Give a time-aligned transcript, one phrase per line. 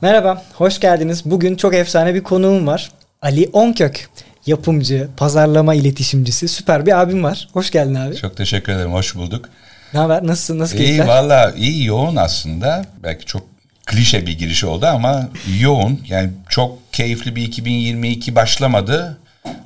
[0.00, 1.22] Merhaba, hoş geldiniz.
[1.24, 2.90] Bugün çok efsane bir konuğum var.
[3.22, 4.08] Ali Onkök,
[4.46, 7.48] yapımcı, pazarlama iletişimcisi, süper bir abim var.
[7.52, 8.16] Hoş geldin abi.
[8.16, 9.48] Çok teşekkür ederim, hoş bulduk.
[9.94, 11.06] Ne haber, nasılsın, nasıl İyi keyifler?
[11.06, 12.84] valla iyi yoğun aslında.
[13.02, 13.42] Belki çok
[13.86, 15.28] klişe bir giriş oldu ama
[15.60, 16.00] yoğun.
[16.08, 19.18] Yani çok keyifli bir 2022 başlamadı.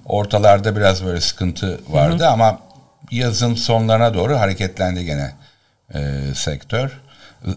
[0.04, 2.58] Ortalarda biraz böyle sıkıntı vardı ama
[3.10, 5.32] yazın sonlarına doğru hareketlendi gene
[5.94, 6.00] e,
[6.34, 6.90] sektör.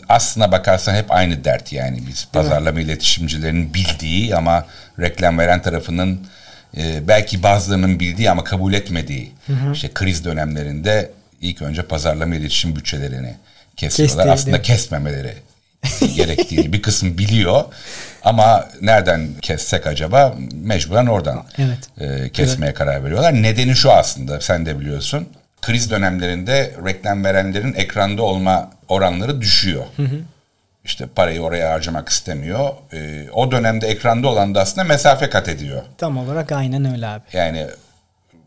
[0.10, 4.66] Aslına bakarsan hep aynı dert yani biz pazarlama iletişimcilerinin bildiği ama
[5.00, 6.28] reklam veren tarafının
[6.78, 9.32] e, belki bazılarının bildiği ama kabul etmediği
[9.74, 13.36] işte kriz dönemlerinde ilk önce pazarlama iletişim bütçelerini
[13.77, 14.18] kesiyorlar.
[14.18, 15.34] Kesti, Aslında kesmemeleri
[16.16, 17.63] gerektiğini bir kısım biliyor
[18.24, 21.80] ama nereden kessek acaba mecburen oradan Evet.
[22.00, 23.34] e, kesmeye karar veriyorlar.
[23.34, 25.30] Nedeni şu aslında sen de biliyorsun.
[25.63, 29.84] Kriz dönemlerinde reklam verenlerin ekranda olma oranları düşüyor.
[30.85, 32.70] İşte parayı oraya harcamak istemiyor.
[32.93, 35.82] E, o dönemde ekranda olan da aslında mesafe kat ediyor.
[35.98, 37.23] Tam olarak aynen öyle abi.
[37.34, 37.68] Yani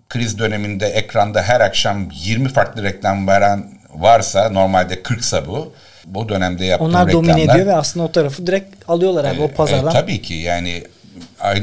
[0.08, 5.72] kriz döneminde ekranda her akşam 20 farklı reklam veren varsa normalde 40'sa bu.
[6.04, 7.34] Bu dönemde yaptığım Onlar reklamlar...
[7.34, 9.91] domine ediyor ve aslında o tarafı direkt alıyorlar abi o pazardan.
[9.91, 10.82] E, tabii ki yani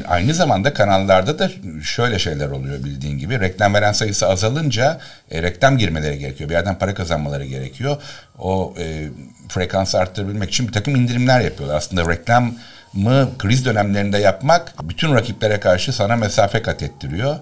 [0.07, 1.49] aynı, zamanda kanallarda da
[1.83, 3.39] şöyle şeyler oluyor bildiğin gibi.
[3.39, 4.99] Reklam veren sayısı azalınca
[5.31, 6.49] e, reklam girmeleri gerekiyor.
[6.49, 7.97] Bir yerden para kazanmaları gerekiyor.
[8.39, 9.09] O e,
[9.49, 11.75] frekansı arttırabilmek için bir takım indirimler yapıyorlar.
[11.75, 17.35] Aslında reklamı kriz dönemlerinde yapmak bütün rakiplere karşı sana mesafe kat ettiriyor.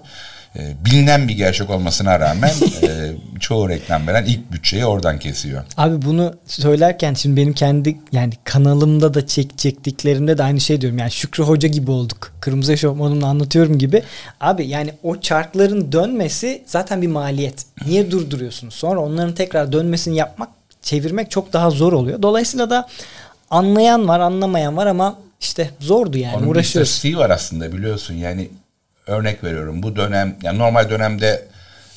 [0.56, 5.64] E, bilinen bir gerçek olmasına rağmen e, çoğu reklam veren ilk bütçeyi oradan kesiyor.
[5.76, 10.98] Abi bunu söylerken şimdi benim kendi yani kanalımda da çek, çektiklerimde de aynı şey diyorum.
[10.98, 12.32] Yani Şükrü Hoca gibi olduk.
[12.40, 14.02] Kırmızı eşofmanımla anlatıyorum gibi.
[14.40, 17.66] Abi yani o çarkların dönmesi zaten bir maliyet.
[17.86, 18.74] Niye durduruyorsunuz?
[18.74, 20.48] Sonra onların tekrar dönmesini yapmak,
[20.82, 22.22] çevirmek çok daha zor oluyor.
[22.22, 22.88] Dolayısıyla da
[23.50, 26.36] anlayan var, anlamayan var ama işte zordu yani.
[26.36, 26.88] Onun Uğraşıyoruz.
[26.88, 28.14] istatistiği var aslında biliyorsun.
[28.14, 28.48] Yani
[29.06, 31.44] örnek veriyorum bu dönem yani normal dönemde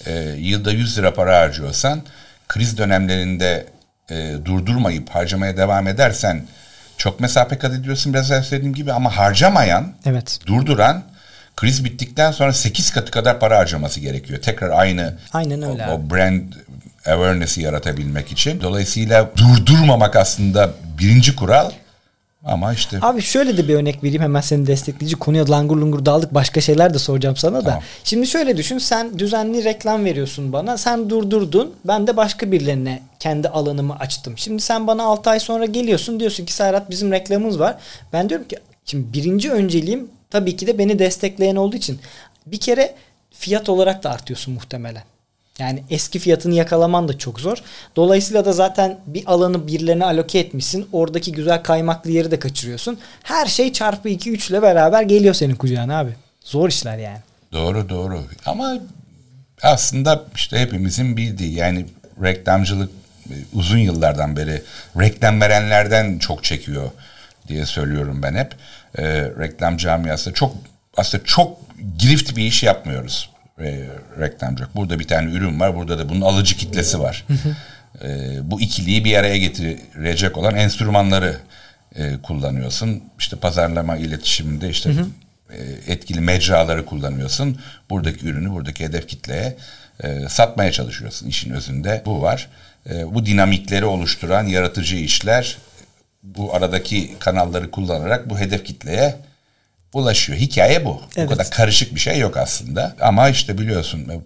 [0.06, 2.02] e, yılda 100 lira para harcıyorsan
[2.48, 3.66] kriz dönemlerinde
[4.10, 6.46] e, durdurmayıp harcamaya devam edersen
[6.98, 10.40] çok mesafe kat ediyorsun biraz evvel söylediğim gibi ama harcamayan Evet.
[10.46, 11.04] durduran
[11.56, 14.42] kriz bittikten sonra 8 katı kadar para harcaması gerekiyor.
[14.42, 16.54] Tekrar aynı Aynen öyle o, o brand
[17.06, 18.62] awareness'i yaratabilmek için.
[18.62, 21.72] Dolayısıyla durdurmamak aslında birinci kural
[22.46, 26.34] ama işte Abi şöyle de bir örnek vereyim hemen seni destekleyici konuya langur lungur daldık
[26.34, 27.64] başka şeyler de soracağım sana da.
[27.64, 27.84] Tamam.
[28.04, 33.50] Şimdi şöyle düşün sen düzenli reklam veriyorsun bana sen durdurdun ben de başka birilerine kendi
[33.50, 34.38] alanımı açtım.
[34.38, 37.76] Şimdi sen bana 6 ay sonra geliyorsun diyorsun ki Serhat bizim reklamımız var.
[38.14, 42.00] Ben diyorum ki şimdi birinci önceliğim tabii ki de beni destekleyen olduğu için
[42.46, 42.96] bir kere
[43.32, 45.04] fiyat olarak da artıyorsun muhtemelen.
[45.60, 47.58] Yani eski fiyatını yakalaman da çok zor.
[47.96, 50.88] Dolayısıyla da zaten bir alanı birilerine aloke etmişsin.
[50.92, 53.00] Oradaki güzel kaymaklı yeri de kaçırıyorsun.
[53.24, 56.12] Her şey çarpı 2 3 ile beraber geliyor senin kucağına abi.
[56.44, 57.20] Zor işler yani.
[57.52, 58.24] Doğru doğru.
[58.46, 58.78] Ama
[59.62, 61.86] aslında işte hepimizin bildiği yani
[62.24, 62.92] reklamcılık
[63.30, 64.62] e, uzun yıllardan beri
[65.00, 66.90] reklam verenlerden çok çekiyor
[67.48, 68.56] diye söylüyorum ben hep.
[68.98, 69.04] Ee,
[69.40, 70.56] reklam camiası çok
[70.98, 71.58] aslında çok
[71.98, 73.88] girift bir iş yapmıyoruz e,
[74.20, 74.76] reklamcılık.
[74.76, 75.76] Burada bir tane ürün var.
[75.76, 77.26] Burada da bunun alıcı kitlesi var.
[78.04, 81.38] Ee, bu ikiliyi bir araya getirecek olan enstrümanları
[81.96, 83.04] e, kullanıyorsun.
[83.20, 84.92] İşte pazarlama iletişiminde işte
[85.50, 87.60] e, etkili mecraları kullanıyorsun.
[87.90, 89.58] Buradaki ürünü buradaki hedef kitleye
[90.04, 91.28] e, satmaya çalışıyorsun.
[91.28, 92.50] İşin özünde bu var.
[92.90, 95.58] E, bu dinamikleri oluşturan yaratıcı işler
[96.24, 99.16] bu aradaki kanalları kullanarak bu hedef kitleye
[99.96, 100.40] ulaşıyor.
[100.40, 101.02] Hikaye bu.
[101.16, 101.30] Evet.
[101.30, 102.96] Bu kadar karışık bir şey yok aslında.
[103.02, 104.20] Ama işte biliyorsun e,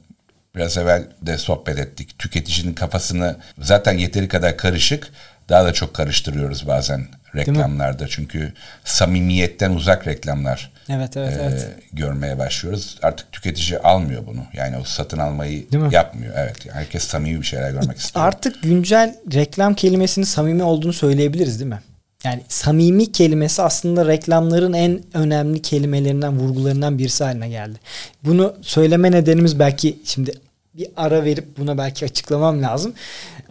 [0.55, 2.19] biraz evvel de sohbet ettik.
[2.19, 5.07] Tüketicinin kafasını zaten yeteri kadar karışık.
[5.49, 8.07] Daha da çok karıştırıyoruz bazen reklamlarda.
[8.07, 8.53] Çünkü
[8.85, 11.67] samimiyetten uzak reklamlar Evet evet e, evet.
[11.93, 12.97] görmeye başlıyoruz.
[13.01, 14.43] Artık tüketici almıyor bunu.
[14.53, 15.89] Yani o satın almayı Değil mi?
[15.93, 16.33] yapmıyor.
[16.37, 16.73] Evet.
[16.73, 18.25] Herkes samimi bir şeyler görmek istiyor.
[18.25, 21.79] Artık güncel reklam kelimesinin samimi olduğunu söyleyebiliriz değil mi?
[22.23, 27.79] Yani samimi kelimesi aslında reklamların en önemli kelimelerinden, vurgularından birisi haline geldi.
[28.25, 30.31] Bunu söyleme nedenimiz belki şimdi
[30.73, 32.93] bir ara verip buna belki açıklamam lazım.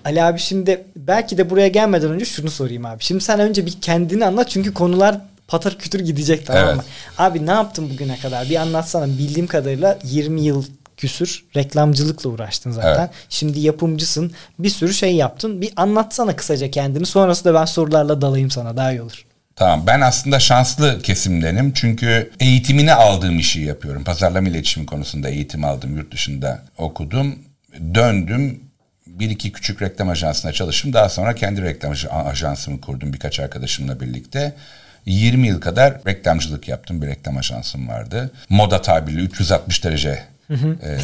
[0.04, 3.04] Ali abi şimdi belki de buraya gelmeden önce şunu sorayım abi.
[3.04, 6.82] Şimdi sen önce bir kendini anlat çünkü konular patır kütür gidecek tamam mı?
[6.84, 7.18] Evet.
[7.18, 8.48] Abi ne yaptın bugüne kadar?
[8.48, 9.06] Bir anlatsana.
[9.06, 10.64] Bildiğim kadarıyla 20 yıl
[10.98, 13.00] küsür reklamcılıkla uğraştın zaten.
[13.00, 13.10] Evet.
[13.28, 14.32] Şimdi yapımcısın.
[14.58, 15.60] Bir sürü şey yaptın.
[15.60, 17.06] Bir anlatsana kısaca kendini.
[17.06, 18.76] Sonrasında ben sorularla dalayım sana.
[18.76, 19.24] Daha iyi olur.
[19.56, 24.04] Tamam ben aslında şanslı kesimdenim çünkü eğitimini aldığım işi yapıyorum.
[24.04, 27.38] Pazarlama iletişimi konusunda eğitim aldım yurt dışında okudum.
[27.94, 28.60] Döndüm
[29.06, 30.92] bir iki küçük reklam ajansına çalıştım.
[30.92, 34.54] Daha sonra kendi reklam aj- ajansımı kurdum birkaç arkadaşımla birlikte.
[35.06, 37.02] 20 yıl kadar reklamcılık yaptım.
[37.02, 38.30] Bir reklam ajansım vardı.
[38.48, 40.98] Moda tabirli 360 derece e,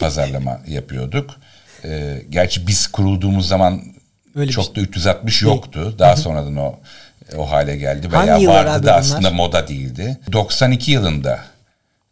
[0.00, 1.30] pazarlama yapıyorduk.
[1.84, 3.82] E, gerçi biz kurulduğumuz zaman
[4.34, 5.94] Öyle çok da 360 yoktu.
[5.98, 6.78] Daha sonradan o
[7.36, 10.18] o hale geldi veya Hangi vardı da aslında moda değildi.
[10.32, 11.40] 92 yılında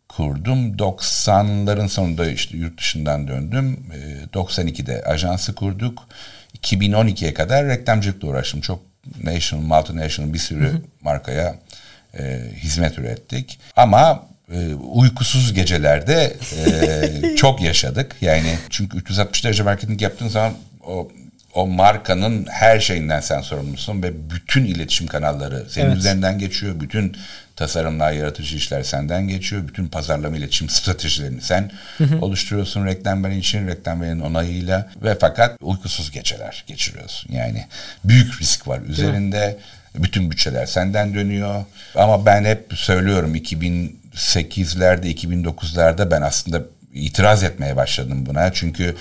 [0.08, 0.76] kurdum.
[0.76, 3.86] 90'ların sonunda işte yurt dışından döndüm.
[4.34, 6.08] 92'de ee, ajansı kurduk.
[6.62, 8.60] 2012'ye kadar reklamcılıkla uğraştım.
[8.60, 8.80] Çok
[9.22, 11.54] national, multinational bir sürü markaya
[12.18, 13.58] e, hizmet ürettik.
[13.76, 14.22] Ama
[14.74, 18.16] uykusuz gecelerde e, çok yaşadık.
[18.20, 20.52] Yani çünkü 360 derece marketing yaptığın zaman
[20.86, 21.08] o
[21.54, 25.96] o markanın her şeyinden sen sorumlusun ve bütün iletişim kanalları senin evet.
[25.96, 26.80] üzerinden geçiyor.
[26.80, 27.16] Bütün
[27.56, 29.68] tasarımlar, yaratıcı işler senden geçiyor.
[29.68, 32.18] Bütün pazarlama iletişim stratejilerini sen hı hı.
[32.20, 37.32] oluşturuyorsun reklam veren için, reklam verenin onayıyla ve fakat uykusuz geceler geçiriyorsun.
[37.32, 37.66] Yani
[38.04, 39.58] büyük risk var üzerinde.
[39.94, 41.64] Bütün bütçeler senden dönüyor.
[41.94, 43.34] Ama ben hep söylüyorum
[44.18, 46.62] 2008'lerde, 2009'larda ben aslında
[46.94, 48.52] itiraz etmeye başladım buna.
[48.52, 48.96] Çünkü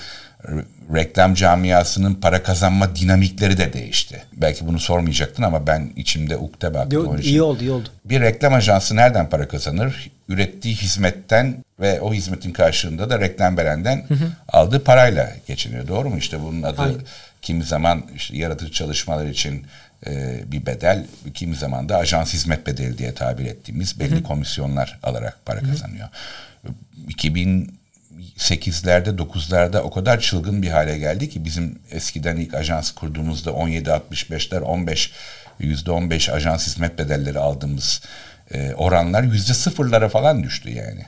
[0.94, 4.24] reklam camiasının para kazanma dinamikleri de değişti.
[4.34, 7.06] Belki bunu sormayacaktın ama ben içimde ukde baktım.
[7.06, 7.90] Yo, iyi oldu, iyi oldu.
[8.06, 10.12] Bir reklam ajansı nereden para kazanır?
[10.30, 14.32] Ürettiği hizmetten ve o hizmetin karşılığında da reklam verenden hı hı.
[14.50, 15.88] aldığı parayla geçiniyor.
[15.88, 16.18] Doğru mu?
[16.18, 17.00] İşte bunun adı Aynen.
[17.42, 19.66] kimi zaman işte yaratıcı çalışmalar için
[20.06, 25.00] e, bir bedel, kimi zaman da ajans hizmet bedeli diye tabir ettiğimiz belli hı komisyonlar
[25.04, 26.10] alarak para hı kazanıyor.
[27.08, 27.78] 2000
[28.38, 34.60] 8'lerde 9'larda o kadar çılgın bir hale geldi ki bizim eskiden ilk ajans kurduğumuzda 17-65'ler
[34.60, 35.12] 15
[35.60, 38.02] %15 ajans hizmet bedelleri aldığımız
[38.52, 41.06] e, oranlar yüzde sıfırlara falan düştü yani.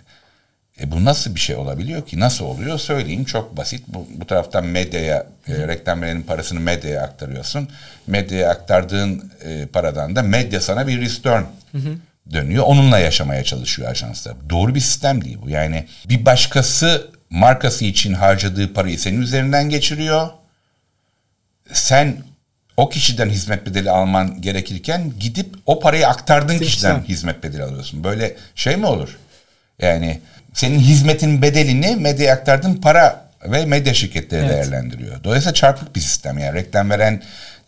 [0.82, 2.20] E bu nasıl bir şey olabiliyor ki?
[2.20, 2.78] Nasıl oluyor?
[2.78, 3.84] Söyleyeyim çok basit.
[3.88, 7.70] Bu, bu taraftan medyaya, e, reklam verenin parasını medyaya aktarıyorsun.
[8.08, 11.98] Medyaya aktardığın e, paradan da medya sana bir return hı hı
[12.34, 12.64] dönüyor.
[12.64, 14.36] Onunla yaşamaya çalışıyor ajanslar.
[14.50, 15.50] Doğru bir sistem değil bu.
[15.50, 20.30] Yani bir başkası markası için harcadığı parayı senin üzerinden geçiriyor.
[21.74, 22.18] Sen
[22.78, 27.04] o kişiden hizmet bedeli alman gerekirken gidip o parayı aktardığın Değil kişiden sen.
[27.04, 28.04] hizmet bedeli alıyorsun.
[28.04, 29.18] Böyle şey mi olur?
[29.82, 30.20] Yani
[30.54, 34.52] senin hizmetin bedelini medyaya aktardığın para ve medya şirketleri evet.
[34.52, 35.24] değerlendiriyor.
[35.24, 37.22] Dolayısıyla çarpık bir sistem yani reklam veren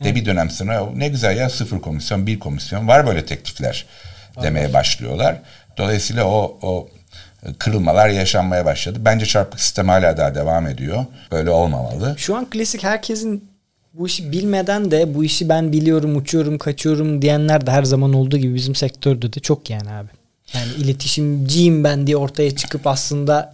[0.03, 3.85] de bir dönem sonra ne güzel ya sıfır komisyon bir komisyon var böyle teklifler
[4.43, 5.35] demeye başlıyorlar.
[5.77, 6.89] Dolayısıyla o o
[7.59, 8.99] kırılmalar yaşanmaya başladı.
[9.01, 11.05] Bence çarpık sistem hala daha devam ediyor.
[11.31, 12.15] Böyle olmamalı.
[12.17, 13.51] Şu an klasik herkesin
[13.93, 18.37] bu işi bilmeden de bu işi ben biliyorum, uçuyorum, kaçıyorum diyenler de her zaman olduğu
[18.37, 20.09] gibi bizim sektörde de çok yani abi.
[20.53, 23.51] Yani iletişimciyim ben diye ortaya çıkıp aslında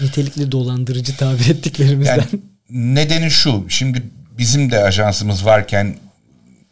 [0.00, 2.16] nitelikli dolandırıcı tabir ettiklerimizden.
[2.16, 2.28] Yani
[2.70, 3.66] nedeni şu.
[3.68, 4.02] Şimdi
[4.38, 5.96] bizim de ajansımız varken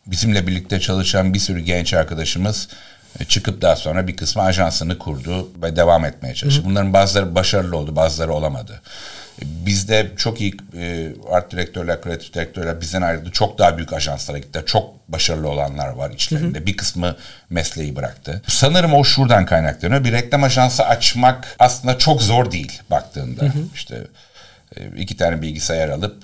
[0.06, 2.68] bizimle birlikte çalışan bir sürü genç arkadaşımız
[3.20, 6.62] e, çıkıp daha sonra bir kısmı ajansını kurdu ve devam etmeye çalıştı.
[6.64, 8.82] Bunların bazıları başarılı oldu, bazıları olamadı.
[9.42, 13.30] E, bizde çok iyi e, art direktörler, kreatif direktörler bizden ayrıldı.
[13.30, 14.66] Çok daha büyük ajanslara gittiler.
[14.66, 16.58] Çok başarılı olanlar var içlerinde.
[16.58, 16.66] Hı hı.
[16.66, 17.16] Bir kısmı
[17.50, 18.42] mesleği bıraktı.
[18.46, 20.04] Sanırım o şuradan kaynaklanıyor.
[20.04, 23.42] Bir reklam ajansı açmak aslında çok zor değil baktığında.
[23.42, 23.62] Hı hı.
[23.74, 24.06] İşte
[24.96, 26.22] iki tane bilgisayar alıp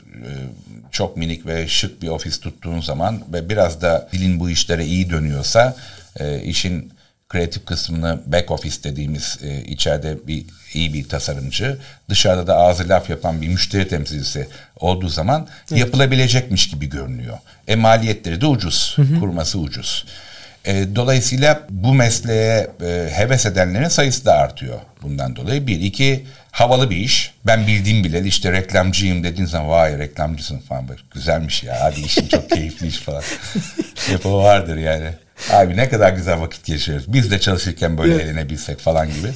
[0.90, 5.10] çok minik ve şık bir ofis tuttuğun zaman ve biraz da dilin bu işlere iyi
[5.10, 5.76] dönüyorsa
[6.20, 6.92] e, işin
[7.28, 10.44] kreatif kısmını back office dediğimiz e, içeride bir
[10.74, 15.80] iyi bir tasarımcı dışarıda da ağzı laf yapan bir müşteri temsilcisi olduğu zaman evet.
[15.80, 17.38] yapılabilecekmiş gibi görünüyor.
[17.68, 18.92] E maliyetleri de ucuz.
[18.96, 19.20] Hı hı.
[19.20, 20.06] Kurması ucuz.
[20.64, 25.66] E, dolayısıyla bu mesleğe e, heves edenlerin sayısı da artıyor bundan dolayı.
[25.66, 27.34] Bir, iki, havalı bir iş.
[27.46, 32.28] Ben bildiğim bile işte reklamcıyım dediğin zaman vay reklamcısın falan böyle güzelmiş ya abi işin
[32.28, 33.22] çok keyifli iş falan.
[34.24, 35.10] O vardır yani.
[35.52, 37.12] Abi ne kadar güzel vakit geçiriyoruz.
[37.12, 39.28] Biz de çalışırken böyle eğlenebilsek falan gibi.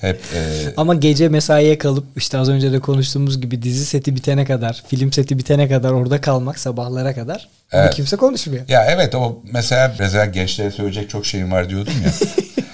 [0.00, 0.40] Hep, e...
[0.76, 5.12] Ama gece mesaiye kalıp işte az önce de konuştuğumuz gibi dizi seti bitene kadar, film
[5.12, 7.94] seti bitene kadar orada kalmak sabahlara kadar evet.
[7.94, 8.68] kimse konuşmuyor.
[8.68, 12.12] Ya evet o mesela biraz gençlere söyleyecek çok şeyim var diyordum ya.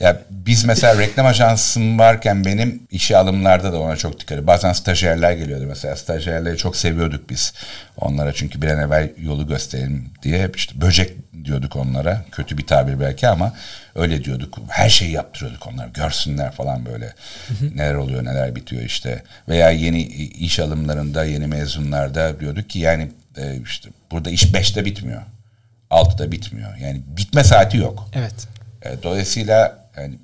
[0.00, 5.32] Ya biz mesela reklam ajansım varken benim işe alımlarda da ona çok dikkat Bazen stajyerler
[5.32, 5.96] geliyordu mesela.
[5.96, 7.52] Stajyerleri çok seviyorduk biz.
[7.96, 12.24] Onlara çünkü bir an evvel yolu gösterelim diye işte böcek diyorduk onlara.
[12.32, 13.52] Kötü bir tabir belki ama
[13.94, 14.58] öyle diyorduk.
[14.68, 15.88] Her şeyi yaptırıyorduk onlara.
[15.88, 17.14] Görsünler falan böyle.
[17.74, 19.22] neler oluyor neler bitiyor işte.
[19.48, 25.22] Veya yeni iş alımlarında yeni mezunlarda diyorduk ki yani e, işte burada iş beşte bitmiyor.
[25.90, 26.76] Altıda bitmiyor.
[26.76, 28.08] Yani bitme saati yok.
[28.14, 28.34] Evet.
[28.82, 30.14] E, dolayısıyla yani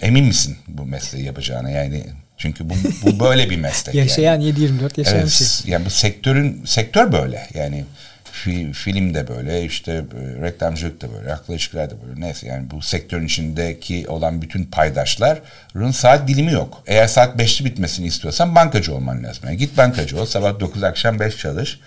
[0.00, 2.04] emin misin bu mesleği yapacağına yani
[2.36, 3.94] çünkü bu, bu böyle bir meslek.
[3.94, 4.58] Yaşayan yani.
[4.58, 5.72] 7-24 yaşayan evet, bir şey.
[5.72, 7.84] Yani bu sektörün sektör böyle yani
[8.32, 12.70] Fi, film de böyle işte e, reklamcılık da böyle akla ilişkiler de böyle neyse yani
[12.70, 16.82] bu sektörün içindeki olan bütün paydaşların saat dilimi yok.
[16.86, 19.44] Eğer saat 5'te bitmesini istiyorsan bankacı olman lazım.
[19.46, 21.80] Yani git bankacı ol sabah 9 akşam 5 çalış.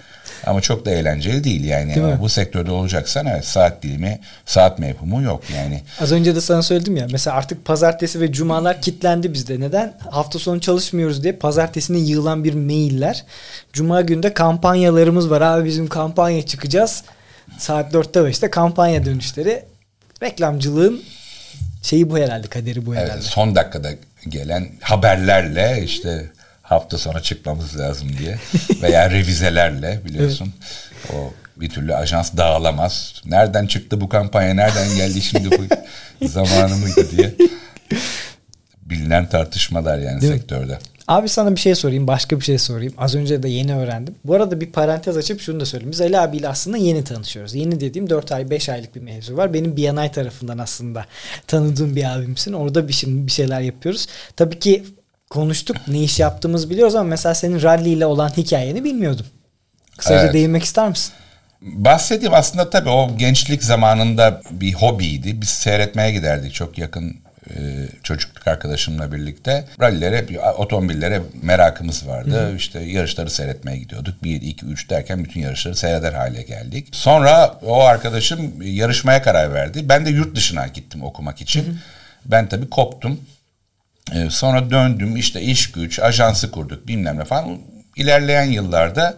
[0.45, 1.95] Ama çok da eğlenceli değil yani.
[1.95, 5.83] Değil bu sektörde olacaksan evet, saat dilimi, saat mevhumu yok yani.
[5.99, 7.07] Az önce de sana söyledim ya.
[7.11, 9.59] Mesela artık pazartesi ve cumalar kitlendi bizde.
[9.59, 9.93] Neden?
[10.09, 13.23] Hafta sonu çalışmıyoruz diye pazartesine yığılan bir mailler.
[13.73, 15.41] Cuma günde kampanyalarımız var.
[15.41, 17.03] Abi bizim kampanya çıkacağız.
[17.57, 19.63] Saat 4'te 5'te kampanya dönüşleri.
[20.23, 21.01] Reklamcılığın
[21.81, 23.11] şeyi bu herhalde, kaderi bu herhalde.
[23.13, 23.89] Evet, son dakikada
[24.29, 26.31] gelen haberlerle işte
[26.65, 28.37] hafta sonu çıkmamız lazım diye
[28.81, 30.53] veya revizelerle biliyorsun
[31.13, 33.21] o bir türlü ajans dağılamaz.
[33.25, 34.53] Nereden çıktı bu kampanya?
[34.53, 37.33] Nereden geldi şimdi bu zamanı mıydı diye
[38.81, 40.71] bilinen tartışmalar yani Değil sektörde.
[40.71, 40.79] Mi?
[41.07, 42.93] Abi sana bir şey sorayım, başka bir şey sorayım.
[42.97, 44.15] Az önce de yeni öğrendim.
[44.23, 45.91] Bu arada bir parantez açıp şunu da söyleyeyim.
[45.91, 47.55] Biz Ali abiyle aslında yeni tanışıyoruz.
[47.55, 49.53] Yeni dediğim 4 ay 5 aylık bir mevzu var.
[49.53, 51.05] Benim BNI tarafından aslında
[51.47, 52.53] tanıdığım bir abimsin.
[52.53, 54.07] Orada bir, şimdi bir şeyler yapıyoruz.
[54.35, 54.83] Tabii ki
[55.35, 55.77] konuştuk.
[55.87, 59.25] Ne iş yaptığımızı biliyoruz ama mesela senin rally ile olan hikayeni bilmiyordum.
[59.97, 60.33] Kısaca evet.
[60.33, 61.13] değinmek ister misin?
[61.61, 65.41] Bahsedeyim aslında tabii o gençlik zamanında bir hobiydi.
[65.41, 67.15] Biz seyretmeye giderdik çok yakın
[67.49, 67.55] e,
[68.03, 69.65] çocukluk arkadaşımla birlikte.
[69.81, 72.51] Rallilere, otomobillere merakımız vardı.
[72.51, 72.55] Hı.
[72.55, 74.23] İşte yarışları seyretmeye gidiyorduk.
[74.23, 76.87] 1, 2, 3 derken bütün yarışları seyreder hale geldik.
[76.91, 79.89] Sonra o arkadaşım yarışmaya karar verdi.
[79.89, 81.61] Ben de yurt dışına gittim okumak için.
[81.61, 81.75] Hı.
[82.25, 83.19] Ben tabii koptum.
[84.13, 87.57] Ee, sonra döndüm işte iş güç, ajansı kurduk bilmem ne falan.
[87.95, 89.17] İlerleyen yıllarda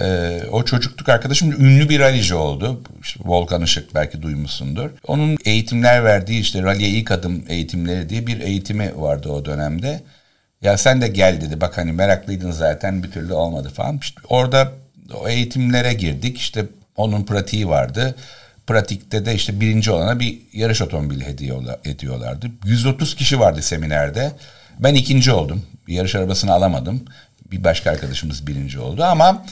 [0.00, 2.82] e, o çocukluk arkadaşım ünlü bir ralici oldu.
[3.02, 4.90] İşte Volkan Işık belki duymuşsundur.
[5.06, 10.02] Onun eğitimler verdiği işte ralliye ilk adım eğitimleri diye bir eğitimi vardı o dönemde.
[10.62, 13.98] Ya sen de gel dedi bak hani meraklıydın zaten bir türlü olmadı falan.
[13.98, 14.72] İşte orada
[15.14, 18.14] o eğitimlere girdik işte onun pratiği vardı
[18.66, 21.54] pratikte de işte birinci olana bir yarış otomobili hediye
[21.84, 22.46] ediyorlardı.
[22.64, 24.32] 130 kişi vardı seminerde.
[24.78, 25.66] Ben ikinci oldum.
[25.88, 27.04] Bir yarış arabasını alamadım.
[27.50, 29.44] Bir başka arkadaşımız birinci oldu ama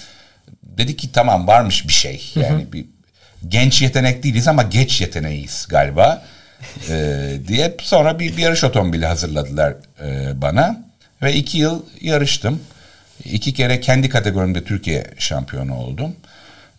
[0.62, 2.32] dedi ki tamam varmış bir şey.
[2.36, 2.72] Yani hı hı.
[2.72, 2.84] bir
[3.48, 6.22] genç yetenek değiliz ama geç yeteneğiyiz galiba.
[6.88, 10.84] ee, diye sonra bir, bir yarış otomobili hazırladılar e, bana
[11.22, 12.60] ve iki yıl yarıştım.
[13.24, 16.16] İki kere kendi kategorimde Türkiye şampiyonu oldum.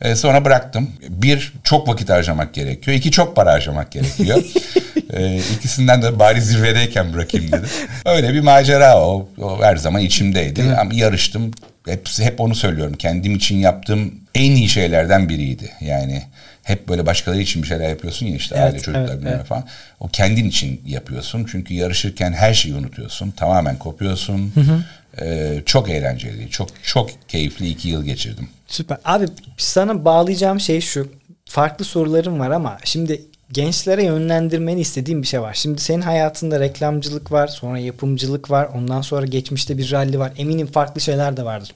[0.01, 0.89] E, sonra bıraktım.
[1.09, 2.97] Bir, çok vakit harcamak gerekiyor.
[2.97, 4.43] İki, çok para harcamak gerekiyor.
[5.13, 7.69] e, ikisinden de bari zirvedeyken bırakayım dedim.
[8.05, 9.29] Öyle bir macera o.
[9.41, 10.63] o her zaman içimdeydi.
[10.79, 11.51] Ama yarıştım.
[11.87, 12.93] Hep, hep onu söylüyorum.
[12.93, 15.71] Kendim için yaptığım en iyi şeylerden biriydi.
[15.81, 16.23] Yani
[16.63, 19.45] hep böyle başkaları için bir şeyler yapıyorsun ya işte evet, aile çocuklar evet, evet.
[19.45, 19.63] falan.
[19.99, 21.47] O kendin için yapıyorsun.
[21.51, 23.31] Çünkü yarışırken her şeyi unutuyorsun.
[23.31, 24.51] Tamamen kopuyorsun.
[24.55, 24.83] Hı hı.
[25.21, 28.49] Ee, çok eğlenceli, çok çok keyifli iki yıl geçirdim.
[28.67, 28.97] Süper.
[29.05, 29.25] Abi
[29.57, 31.11] sana bağlayacağım şey şu.
[31.45, 35.53] Farklı sorularım var ama şimdi gençlere yönlendirmeni istediğim bir şey var.
[35.53, 40.31] Şimdi senin hayatında reklamcılık var, sonra yapımcılık var, ondan sonra geçmişte bir ralli var.
[40.37, 41.73] Eminim farklı şeyler de vardır.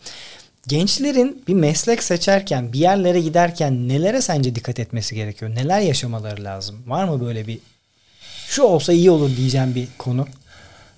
[0.68, 5.56] Gençlerin bir meslek seçerken, bir yerlere giderken nelere sence dikkat etmesi gerekiyor?
[5.56, 6.84] Neler yaşamaları lazım?
[6.88, 7.60] Var mı böyle bir
[8.48, 10.28] şu olsa iyi olur diyeceğim bir konu?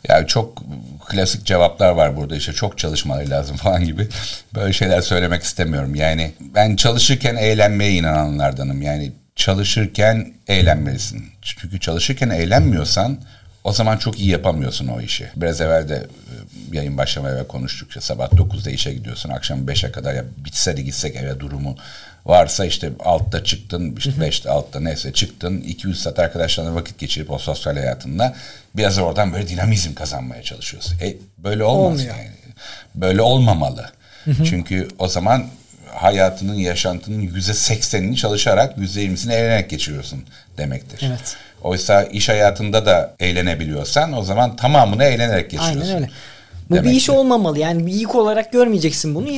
[0.08, 0.64] Yani çok
[1.08, 4.08] klasik cevaplar var burada işte çok çalışmaları lazım falan gibi.
[4.56, 5.96] Böyle şeyler söylemek istemiyorum.
[5.96, 8.82] Yani ben çalışırken eğlenmeye inananlardanım.
[8.82, 11.26] Yani çalışırken eğlenmelisin.
[11.42, 13.18] Çünkü çalışırken eğlenmiyorsan
[13.64, 15.30] o zaman çok iyi yapamıyorsun o işi.
[15.36, 17.90] Biraz evvel de e, yayın başlamaya konuştuk.
[17.90, 19.30] İşte sabah 9'da işe gidiyorsun.
[19.30, 21.78] Akşam 5'e kadar ya bitse de gitsek eve durumu
[22.28, 27.38] varsa işte altta çıktın işte beşte altta neyse çıktın 2-3 saat arkadaşlarla vakit geçirip o
[27.38, 28.36] sosyal hayatında
[28.76, 30.96] biraz oradan böyle dinamizm kazanmaya çalışıyorsun.
[31.02, 32.16] E, böyle olmaz Olmuyor.
[32.16, 32.30] yani.
[32.96, 33.90] Böyle olmamalı.
[34.50, 35.46] Çünkü o zaman
[35.94, 40.24] hayatının, yaşantının yüzde seksenini çalışarak yüzde yirmisini eğlenerek geçiriyorsun
[40.58, 41.04] demektir.
[41.08, 41.38] Evet.
[41.64, 45.82] Oysa iş hayatında da eğlenebiliyorsan o zaman tamamını eğlenerek geçiriyorsun.
[45.82, 46.10] Aynen öyle.
[46.70, 46.92] Bu demektir.
[46.92, 47.60] bir iş olmamalı.
[47.60, 49.30] Yani bir yük olarak görmeyeceksin bunu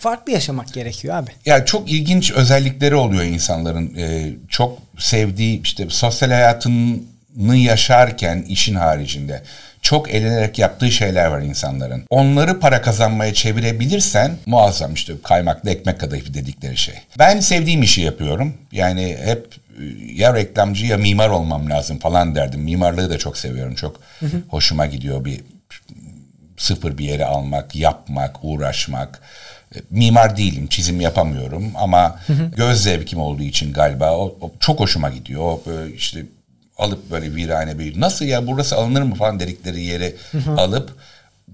[0.00, 1.30] farklı yaşamak gerekiyor abi.
[1.46, 3.94] Ya çok ilginç özellikleri oluyor insanların.
[3.96, 9.42] Ee, çok sevdiği işte sosyal hayatını yaşarken işin haricinde
[9.82, 12.04] çok eğlenerek yaptığı şeyler var insanların.
[12.10, 16.94] Onları para kazanmaya çevirebilirsen muazzam işte kaymaklı ekmek kadayıfı dedikleri şey.
[17.18, 18.54] Ben sevdiğim işi yapıyorum.
[18.72, 19.46] Yani hep
[20.14, 22.60] ya reklamcı ya mimar olmam lazım falan derdim.
[22.60, 23.74] Mimarlığı da çok seviyorum.
[23.74, 24.42] Çok hı hı.
[24.48, 25.40] hoşuma gidiyor bir
[26.56, 29.20] sıfır bir yere almak, yapmak, uğraşmak
[29.90, 32.50] mimar değilim, çizim yapamıyorum ama hı hı.
[32.56, 35.42] göz zevkim olduğu için galiba o, o çok hoşuma gidiyor.
[35.42, 36.26] O böyle işte
[36.78, 40.52] alıp böyle virane bir nasıl ya burası alınır mı falan dedikleri yeri hı hı.
[40.52, 40.96] alıp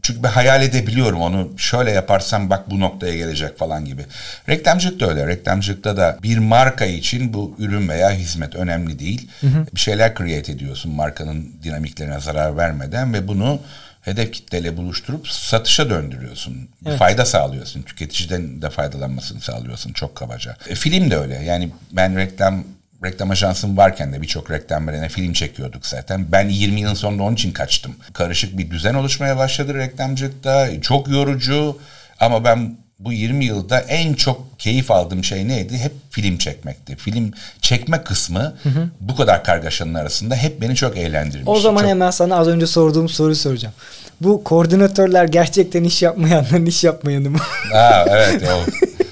[0.02, 4.06] çünkü ben hayal edebiliyorum onu şöyle yaparsam bak bu noktaya gelecek falan gibi.
[4.48, 5.26] Reklamcılık da öyle.
[5.26, 9.28] Reklamcılıkta da bir marka için bu ürün veya hizmet önemli değil.
[9.40, 9.66] Hı hı.
[9.74, 13.60] Bir şeyler create ediyorsun markanın dinamiklerine zarar vermeden ve bunu
[14.06, 16.68] hedef kitleyle buluşturup satışa döndürüyorsun.
[16.86, 16.98] Evet.
[16.98, 17.82] Fayda sağlıyorsun.
[17.82, 20.56] Tüketiciden de faydalanmasını sağlıyorsun çok kabaca.
[20.68, 21.34] E, film de öyle.
[21.34, 22.64] Yani ben reklam
[23.04, 26.32] reklam ajansım varken de birçok reklam verene film çekiyorduk zaten.
[26.32, 27.96] Ben 20 yılın sonunda onun için kaçtım.
[28.12, 30.80] Karışık bir düzen oluşmaya başladı reklamcılıkta.
[30.80, 31.78] Çok yorucu
[32.20, 35.78] ama ben bu 20 yılda en çok keyif aldığım şey neydi?
[35.78, 36.96] Hep film çekmekti.
[36.96, 38.88] Film çekme kısmı hı hı.
[39.00, 41.50] bu kadar kargaşanın arasında hep beni çok eğlendirmişti.
[41.50, 41.90] O zaman çok...
[41.90, 43.74] hemen sana az önce sorduğum soruyu soracağım.
[44.20, 47.38] Bu koordinatörler gerçekten iş yapmayanların iş yapmayanı mı?
[47.74, 48.86] Aa, evet o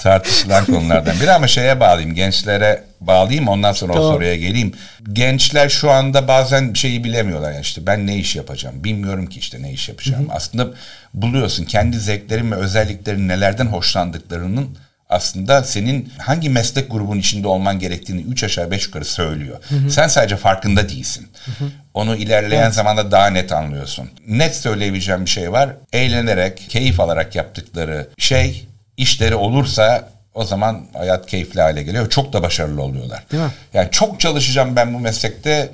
[0.00, 4.08] tartışılan konulardan biri ama şeye bağlayayım gençlere bağlayayım ondan sonra tamam.
[4.08, 4.72] o soruya geleyim.
[5.12, 9.62] Gençler şu anda bazen şeyi bilemiyorlar yani işte ben ne iş yapacağım bilmiyorum ki işte
[9.62, 10.24] ne iş yapacağım.
[10.24, 10.36] Hı hı.
[10.36, 10.68] Aslında
[11.14, 14.68] buluyorsun kendi zevklerin ve özelliklerin nelerden hoşlandıklarının
[15.10, 19.58] aslında senin hangi meslek grubun içinde olman gerektiğini üç aşağı beş yukarı söylüyor.
[19.68, 19.90] Hı hı.
[19.90, 21.28] Sen sadece farkında değilsin.
[21.44, 21.68] Hı hı.
[21.94, 22.74] Onu ilerleyen evet.
[22.74, 24.10] zamanda daha net anlıyorsun.
[24.26, 25.70] Net söyleyebileceğim bir şey var.
[25.92, 28.69] Eğlenerek, keyif alarak yaptıkları şey
[29.00, 32.10] işleri olursa o zaman hayat keyifli hale geliyor.
[32.10, 33.24] Çok da başarılı oluyorlar.
[33.32, 33.50] Değil mi?
[33.74, 35.70] Yani çok çalışacağım ben bu meslekte.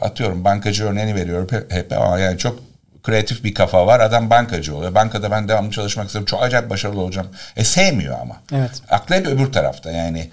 [0.00, 2.58] Atıyorum bankacı örneğini veriyorum hep ama yani çok
[3.02, 4.00] kreatif bir kafa var.
[4.00, 4.94] Adam bankacı oluyor.
[4.94, 6.26] Bankada ben devamlı çalışmak istiyorum.
[6.26, 7.28] Çok acayip başarılı olacağım.
[7.56, 8.36] E sevmiyor ama.
[8.52, 8.70] Evet.
[8.90, 9.90] Aklı hep öbür tarafta.
[9.90, 10.30] Yani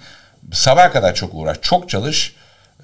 [0.52, 2.34] sabah kadar çok uğraş, çok çalış.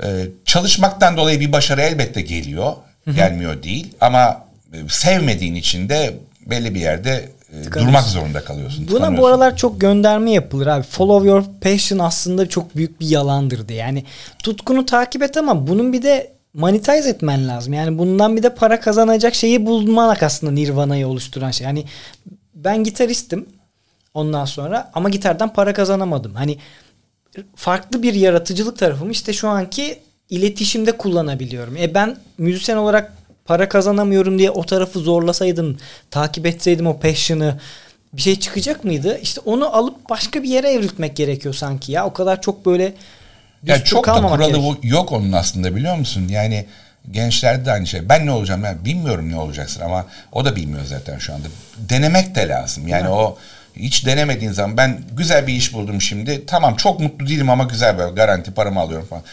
[0.02, 2.72] Ee, çalışmaktan dolayı bir başarı elbette geliyor.
[3.04, 3.14] Hı-hı.
[3.14, 3.94] Gelmiyor değil.
[4.00, 6.14] Ama e, sevmediğin için de
[6.46, 8.88] belli bir yerde e, durmak zorunda kalıyorsun.
[8.90, 10.82] Buna bu aralar çok gönderme yapılır abi.
[10.82, 13.78] Follow your passion aslında çok büyük bir yalandır diye.
[13.78, 14.04] Yani
[14.42, 17.72] tutkunu takip et ama bunun bir de monetize etmen lazım.
[17.72, 21.66] Yani bundan bir de para kazanacak şeyi bulmak aslında Nirvana'yı oluşturan şey.
[21.66, 21.84] Yani
[22.54, 23.46] ben gitaristim
[24.14, 26.34] ondan sonra ama gitardan para kazanamadım.
[26.34, 26.58] Hani
[27.54, 29.98] farklı bir yaratıcılık tarafımı işte şu anki
[30.30, 31.76] iletişimde kullanabiliyorum.
[31.76, 33.12] E ben müzisyen olarak
[33.52, 35.78] para kazanamıyorum diye o tarafı zorlasaydım,
[36.10, 37.58] takip etseydim o passion'ı
[38.12, 39.18] bir şey çıkacak mıydı?
[39.22, 42.06] İşte onu alıp başka bir yere evriltmek gerekiyor sanki ya.
[42.06, 42.92] O kadar çok böyle
[43.62, 44.84] ya çok da kuralı gerek.
[44.84, 46.28] yok onun aslında biliyor musun?
[46.28, 46.66] Yani
[47.10, 48.08] gençlerde de aynı şey.
[48.08, 48.62] Ben ne olacağım?
[48.62, 51.48] Ben bilmiyorum ne olacaksın ama o da bilmiyor zaten şu anda.
[51.76, 52.88] Denemek de lazım.
[52.88, 53.12] Yani evet.
[53.12, 53.38] o
[53.76, 56.46] hiç denemediğin zaman ben güzel bir iş buldum şimdi.
[56.46, 59.24] Tamam çok mutlu değilim ama güzel böyle garanti paramı alıyorum falan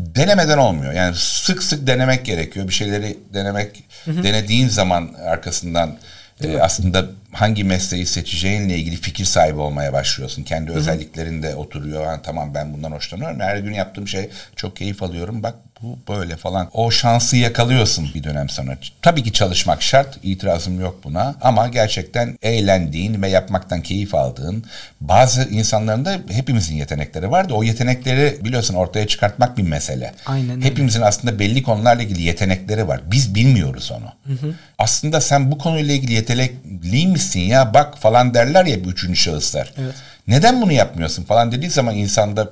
[0.00, 0.92] denemeden olmuyor.
[0.92, 2.68] Yani sık sık denemek gerekiyor.
[2.68, 4.22] Bir şeyleri denemek, hı hı.
[4.22, 5.96] denediğin zaman arkasından
[6.44, 10.42] e, aslında hangi mesleği seçeceğinle ilgili fikir sahibi olmaya başlıyorsun.
[10.42, 12.06] Kendi özelliklerinde oturuyor.
[12.06, 13.40] Ha, tamam ben bundan hoşlanıyorum.
[13.40, 15.42] Her gün yaptığım şey çok keyif alıyorum.
[15.42, 16.68] Bak bu böyle falan.
[16.72, 18.78] O şansı yakalıyorsun bir dönem sonra.
[19.02, 20.18] Tabii ki çalışmak şart.
[20.22, 21.34] itirazım yok buna.
[21.40, 24.64] Ama gerçekten eğlendiğin ve yapmaktan keyif aldığın
[25.00, 30.14] bazı insanların da hepimizin yetenekleri var da o yetenekleri biliyorsun ortaya çıkartmak bir mesele.
[30.26, 30.64] Aynen öyle.
[30.66, 33.00] Hepimizin aslında belli konularla ilgili yetenekleri var.
[33.10, 34.36] Biz bilmiyoruz onu.
[34.36, 34.54] Hı hı.
[34.78, 39.72] Aslında sen bu konuyla ilgili yetenekli misin ya bak falan derler ya bir üçüncü şahıslar.
[39.78, 39.94] Evet.
[40.26, 42.50] Neden bunu yapmıyorsun falan dediği zaman insanda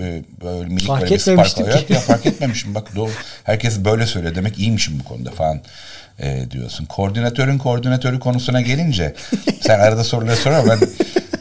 [0.00, 3.10] e, böyle minik fark böyle bir spark hayat ya fark etmemişim bak doğru.
[3.44, 5.60] Herkes böyle söylüyor demek iyiymişim bu konuda falan
[6.18, 6.84] e, diyorsun.
[6.84, 9.14] Koordinatörün koordinatörü konusuna gelince
[9.60, 10.78] sen arada soruları sor ama ben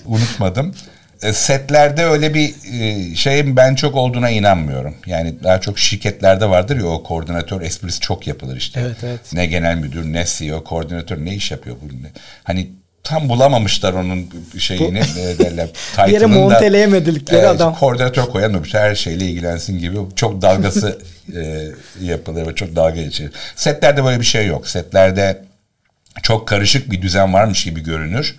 [0.05, 0.75] unutmadım.
[1.23, 4.95] E, setlerde öyle bir e, şeyin ben çok olduğuna inanmıyorum.
[5.05, 8.79] Yani daha çok şirketlerde vardır ya o koordinatör esprisi çok yapılır işte.
[8.79, 9.33] Evet, evet.
[9.33, 12.07] Ne genel müdür ne CEO koordinatör ne iş yapıyor bu?
[12.43, 12.69] Hani
[13.05, 15.69] tam bulamamışlar onun şeyini e, derler.
[16.07, 17.75] bir yere monteleyemedikleri e, adam.
[17.75, 20.99] Koordinatör koyamamış her şeyle ilgilensin gibi çok dalgası
[21.35, 21.67] e,
[22.01, 23.31] yapılır ve çok dalga geçilir.
[23.55, 24.67] Setlerde böyle bir şey yok.
[24.67, 25.41] Setlerde
[26.23, 28.35] çok karışık bir düzen varmış gibi görünür.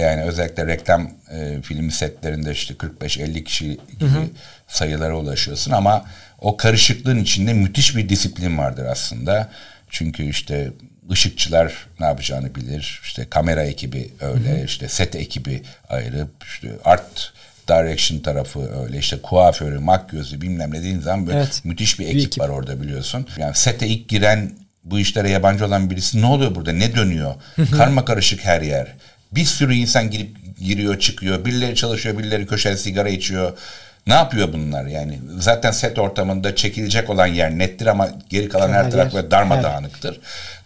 [0.00, 4.24] Yani özellikle reklam e, film setlerinde işte 45-50 kişi gibi hı hı.
[4.68, 6.04] sayılara ulaşıyorsun ama
[6.38, 9.50] o karışıklığın içinde müthiş bir disiplin vardır aslında.
[9.90, 10.72] Çünkü işte
[11.10, 13.00] ışıkçılar ne yapacağını bilir.
[13.04, 14.64] İşte kamera ekibi öyle, hı hı.
[14.64, 17.32] işte set ekibi ayrı, işte art
[17.68, 21.60] direction tarafı öyle işte kuaförü, makyözü bilmem ne dediğin zaman böyle evet.
[21.64, 23.26] müthiş bir ekip, bir ekip var orada biliyorsun.
[23.38, 24.52] Yani sete ilk giren
[24.84, 27.34] bu işlere yabancı olan birisi ne oluyor burada ne dönüyor?
[27.76, 28.94] Karma karışık her yer.
[29.32, 31.44] Bir sürü insan girip giriyor çıkıyor.
[31.44, 33.58] Birileri çalışıyor birileri köşede sigara içiyor.
[34.06, 35.18] Ne yapıyor bunlar yani?
[35.38, 40.20] Zaten set ortamında çekilecek olan yer nettir ama geri kalan her, her taraf böyle darmadağınıktır.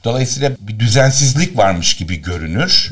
[0.05, 2.91] Dolayısıyla bir düzensizlik varmış gibi görünür.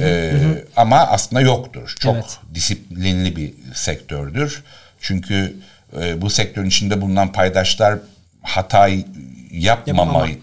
[0.00, 0.32] ee,
[0.76, 1.94] ama aslında yoktur.
[1.98, 2.38] Çok evet.
[2.54, 4.62] disiplinli bir sektördür.
[5.00, 5.56] Çünkü
[6.00, 7.98] e, bu sektörün içinde bulunan paydaşlar
[8.42, 8.88] hata
[9.50, 10.40] yapmamanın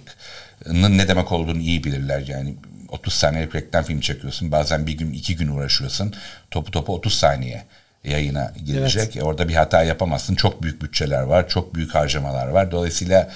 [0.98, 2.24] ne demek olduğunu iyi bilirler.
[2.28, 2.56] Yani
[2.90, 4.52] 30 saniyelik reklam film çekiyorsun.
[4.52, 6.14] Bazen bir gün iki gün uğraşıyorsun.
[6.52, 7.64] Topu topu 30 saniye
[8.04, 9.16] yayına girecek.
[9.16, 9.26] Evet.
[9.26, 10.36] Orada bir hata yapamazsın.
[10.36, 11.50] Çok büyük bütçeler var.
[11.50, 12.72] Çok büyük harcamalar var.
[12.72, 13.30] Dolayısıyla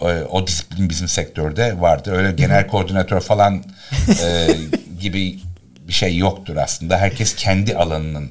[0.00, 2.12] o, o disiplin bizim sektörde vardır.
[2.12, 3.64] Öyle genel koordinatör falan
[4.22, 4.48] e,
[5.00, 5.38] gibi
[5.88, 6.98] bir şey yoktur aslında.
[6.98, 8.30] Herkes kendi alanının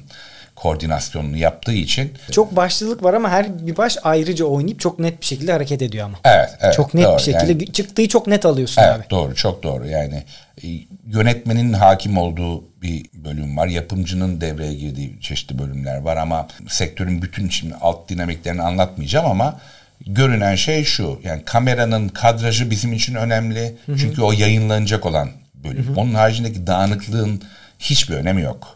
[0.56, 2.12] koordinasyonunu yaptığı için.
[2.30, 6.06] Çok başlılık var ama her bir baş ayrıca oynayıp çok net bir şekilde hareket ediyor
[6.06, 6.18] ama.
[6.24, 6.74] Evet, evet.
[6.74, 7.16] Çok net doğru.
[7.16, 9.10] bir şekilde yani, çıktığı çok net alıyorsun evet, abi.
[9.10, 9.86] Doğru, çok doğru.
[9.86, 10.22] Yani
[10.64, 10.68] e,
[11.06, 13.66] yönetmenin hakim olduğu bir bölüm var.
[13.66, 19.60] Yapımcının devreye girdiği çeşitli bölümler var ama sektörün bütün şimdi alt dinamiklerini anlatmayacağım ama
[20.06, 21.20] görünen şey şu.
[21.24, 23.76] Yani kameranın kadrajı bizim için önemli.
[23.86, 23.98] Hı hı.
[23.98, 25.86] Çünkü o yayınlanacak olan bölüm.
[25.86, 26.00] Hı hı.
[26.00, 27.42] Onun haricindeki dağınıklığın
[27.78, 28.73] hiçbir önemi yok.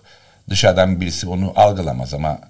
[0.50, 2.40] Dışarıdan birisi onu algılamaz ama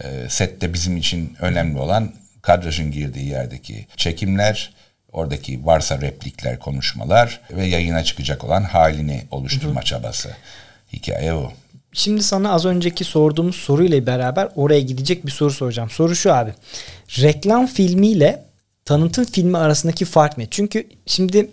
[0.00, 2.12] e, sette bizim için önemli olan
[2.42, 4.74] kadrajın girdiği yerdeki çekimler,
[5.12, 9.84] oradaki varsa replikler, konuşmalar ve yayına çıkacak olan halini oluşturma hı hı.
[9.84, 10.30] çabası.
[10.92, 11.52] Hikaye o.
[11.92, 15.90] Şimdi sana az önceki sorduğumuz soruyla beraber oraya gidecek bir soru soracağım.
[15.90, 16.54] Soru şu abi.
[17.20, 18.44] Reklam filmiyle
[18.84, 20.46] tanıtım filmi arasındaki fark ne?
[20.50, 21.50] Çünkü şimdi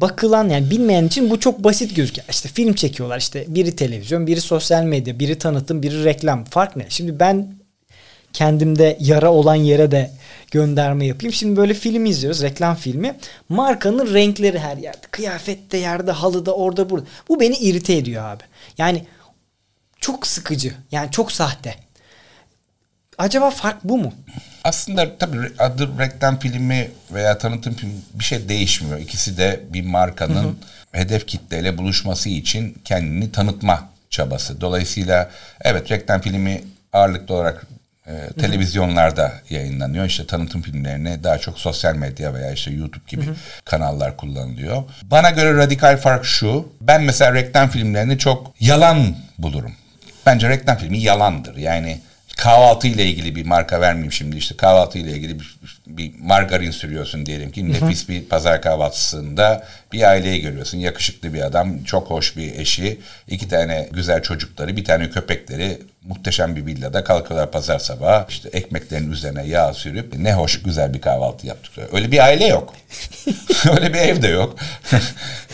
[0.00, 2.28] bakılan yani bilmeyen için bu çok basit gözüküyor.
[2.30, 6.44] İşte film çekiyorlar işte biri televizyon, biri sosyal medya, biri tanıtım, biri reklam.
[6.44, 6.86] Fark ne?
[6.88, 7.54] Şimdi ben
[8.32, 10.10] kendimde yara olan yere de
[10.50, 11.32] gönderme yapayım.
[11.32, 13.16] Şimdi böyle film izliyoruz, reklam filmi.
[13.48, 15.06] Markanın renkleri her yerde.
[15.10, 17.06] Kıyafette yerde, halıda, orada, burada.
[17.28, 18.42] Bu beni irite ediyor abi.
[18.78, 19.06] Yani
[20.00, 20.74] çok sıkıcı.
[20.92, 21.85] Yani çok sahte.
[23.18, 24.12] Acaba fark bu mu?
[24.64, 28.98] Aslında tabii adı reklam filmi veya tanıtım filmi bir şey değişmiyor.
[28.98, 30.54] İkisi de bir markanın hı hı.
[30.92, 34.60] hedef kitleyle buluşması için kendini tanıtma çabası.
[34.60, 37.66] Dolayısıyla evet reklam filmi ağırlıklı olarak
[38.06, 39.54] e, televizyonlarda hı hı.
[39.54, 40.04] yayınlanıyor.
[40.04, 43.34] İşte tanıtım filmlerine daha çok sosyal medya veya işte YouTube gibi hı hı.
[43.64, 44.82] kanallar kullanılıyor.
[45.02, 46.72] Bana göre radikal fark şu.
[46.80, 49.72] Ben mesela reklam filmlerini çok yalan bulurum.
[50.26, 51.56] Bence reklam filmi yalandır.
[51.56, 52.00] Yani
[52.36, 57.26] kahvaltı ile ilgili bir marka vermeyeyim şimdi işte kahvaltı ile ilgili bir, bir margarin sürüyorsun
[57.26, 57.72] diyelim ki.
[57.72, 60.78] Nefis bir pazar kahvaltısında bir aileyi görüyorsun.
[60.78, 63.00] Yakışıklı bir adam çok hoş bir eşi.
[63.28, 65.78] İki tane güzel çocukları bir tane köpekleri.
[66.02, 68.26] Muhteşem bir villada kalkıyorlar pazar sabahı.
[68.28, 71.88] İşte ekmeklerin üzerine yağ sürüp ne hoş güzel bir kahvaltı yaptıkları.
[71.92, 72.74] Öyle bir aile yok.
[73.70, 74.56] Öyle bir ev de yok.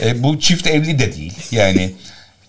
[0.01, 1.35] E, bu çift evli de değil.
[1.51, 1.95] Yani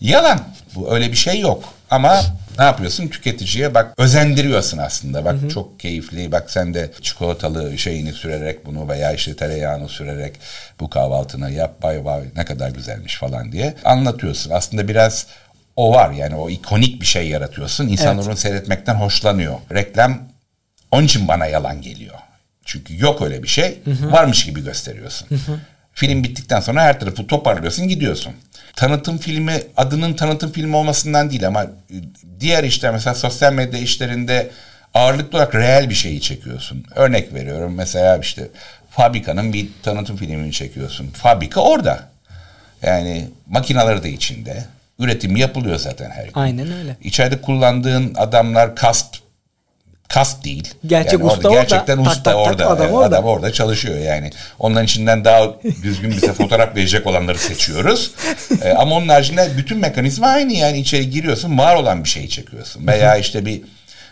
[0.01, 0.39] yalan.
[0.75, 1.73] Bu öyle bir şey yok.
[1.89, 2.23] Ama
[2.59, 3.07] ne yapıyorsun?
[3.07, 5.25] Tüketiciye bak özendiriyorsun aslında.
[5.25, 5.49] Bak hı hı.
[5.49, 6.31] çok keyifli.
[6.31, 10.33] Bak sen de çikolatalı şeyini sürerek bunu veya işte tereyağını sürerek
[10.79, 11.83] bu kahvaltını yap.
[11.83, 14.51] Vay vay ne kadar güzelmiş falan diye anlatıyorsun.
[14.51, 15.27] Aslında biraz
[15.75, 17.87] o var yani o ikonik bir şey yaratıyorsun.
[17.87, 18.39] İnsanlar evet.
[18.39, 19.55] seyretmekten hoşlanıyor.
[19.71, 20.19] Reklam
[20.91, 22.15] onun için bana yalan geliyor.
[22.65, 23.79] Çünkü yok öyle bir şey.
[23.85, 24.11] Hı hı.
[24.11, 25.27] Varmış gibi gösteriyorsun.
[25.29, 25.59] Hı hı.
[25.93, 28.33] Film bittikten sonra her tarafı toparlıyorsun gidiyorsun
[28.75, 31.65] tanıtım filmi adının tanıtım filmi olmasından değil ama
[32.39, 34.51] diğer işler mesela sosyal medya işlerinde
[34.93, 36.85] ağırlıklı olarak reel bir şeyi çekiyorsun.
[36.95, 38.47] Örnek veriyorum mesela işte
[38.89, 41.07] fabrikanın bir tanıtım filmini çekiyorsun.
[41.07, 42.09] Fabrika orada.
[42.81, 44.65] Yani makinaları da içinde.
[44.99, 46.33] Üretim yapılıyor zaten her gün.
[46.35, 46.97] Aynen öyle.
[47.03, 49.22] İçeride kullandığın adamlar kast
[50.13, 50.73] kast değil.
[50.85, 52.09] Gerçek yani usta orada, Gerçekten orada.
[52.09, 52.69] usta tak, tak, orada.
[52.69, 53.17] Adam, orada.
[53.17, 54.31] adam orada çalışıyor yani.
[54.59, 55.43] Onların içinden daha
[55.83, 58.11] düzgün bize fotoğraf verecek olanları seçiyoruz.
[58.63, 62.87] ee, ama onun haricinde bütün mekanizma aynı yani içeri giriyorsun var olan bir şeyi çekiyorsun.
[62.87, 63.61] Veya işte bir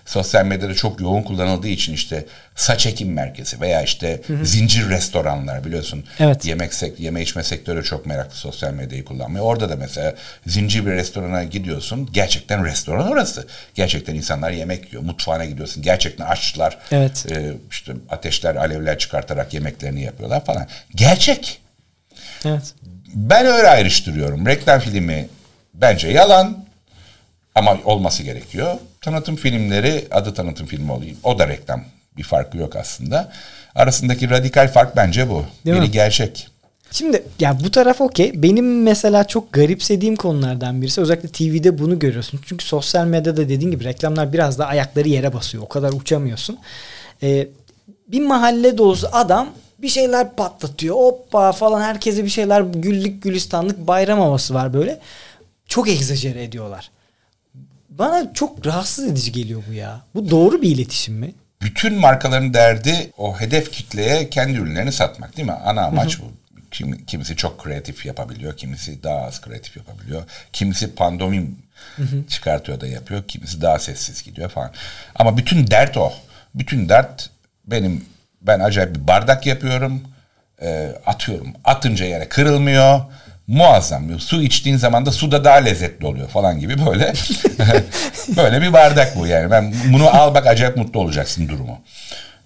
[0.05, 4.45] sosyal medyada çok yoğun kullanıldığı için işte saç ekim merkezi veya işte hı hı.
[4.45, 6.05] zincir restoranlar biliyorsun.
[6.19, 6.45] Evet.
[6.45, 9.41] Yemek sek yeme içme sektörü çok meraklı sosyal medyayı kullanmaya.
[9.41, 10.15] Orada da mesela
[10.47, 12.09] zincir bir restorana gidiyorsun.
[12.13, 13.47] Gerçekten restoran orası.
[13.75, 15.03] Gerçekten insanlar yemek yiyor.
[15.03, 15.83] Mutfağına gidiyorsun.
[15.83, 17.25] Gerçekten aşçılar evet.
[17.31, 20.67] e, işte ateşler, alevler çıkartarak yemeklerini yapıyorlar falan.
[20.95, 21.61] Gerçek.
[22.45, 22.73] Evet.
[23.13, 24.45] Ben öyle ayrıştırıyorum.
[24.45, 25.27] Reklam filmi
[25.73, 26.65] bence yalan
[27.55, 28.75] ama olması gerekiyor.
[29.01, 31.17] Tanıtım filmleri adı tanıtım filmi olayım.
[31.23, 31.83] O da reklam.
[32.17, 33.31] Bir farkı yok aslında.
[33.75, 35.45] Arasındaki radikal fark bence bu.
[35.65, 35.91] Değil Biri mi?
[35.91, 36.47] gerçek.
[36.91, 38.43] Şimdi ya bu taraf okey.
[38.43, 42.39] Benim mesela çok garipsediğim konulardan birisi özellikle TV'de bunu görüyorsun.
[42.45, 45.63] Çünkü sosyal medyada dediğin gibi reklamlar biraz da ayakları yere basıyor.
[45.63, 46.59] O kadar uçamıyorsun.
[47.23, 47.47] Ee,
[48.07, 49.49] bir mahalle dolusu adam
[49.81, 50.95] bir şeyler patlatıyor.
[50.95, 54.99] Hoppa falan herkese bir şeyler güllük gülistanlık bayram havası var böyle.
[55.67, 56.91] Çok egzajere ediyorlar.
[57.91, 60.01] Bana çok rahatsız edici geliyor bu ya.
[60.15, 61.33] Bu doğru bir iletişim mi?
[61.61, 65.53] Bütün markaların derdi o hedef kitleye kendi ürünlerini satmak değil mi?
[65.53, 66.23] Ana amaç bu.
[66.71, 70.23] Kim, kimisi çok kreatif yapabiliyor, kimisi daha az kreatif yapabiliyor.
[70.53, 71.57] Kimisi pandomim
[72.29, 74.71] çıkartıyor da yapıyor, kimisi daha sessiz gidiyor falan.
[75.15, 76.13] Ama bütün dert o.
[76.55, 77.29] Bütün dert
[77.65, 78.05] benim
[78.41, 80.03] ben acayip bir bardak yapıyorum.
[80.61, 81.53] E, atıyorum.
[81.63, 83.01] Atınca yere kırılmıyor
[83.51, 84.19] muazzam.
[84.19, 87.13] Su içtiğin zaman da su da daha lezzetli oluyor falan gibi böyle.
[88.37, 89.51] böyle bir bardak bu yani.
[89.51, 91.81] Ben bunu al bak acayip mutlu olacaksın durumu.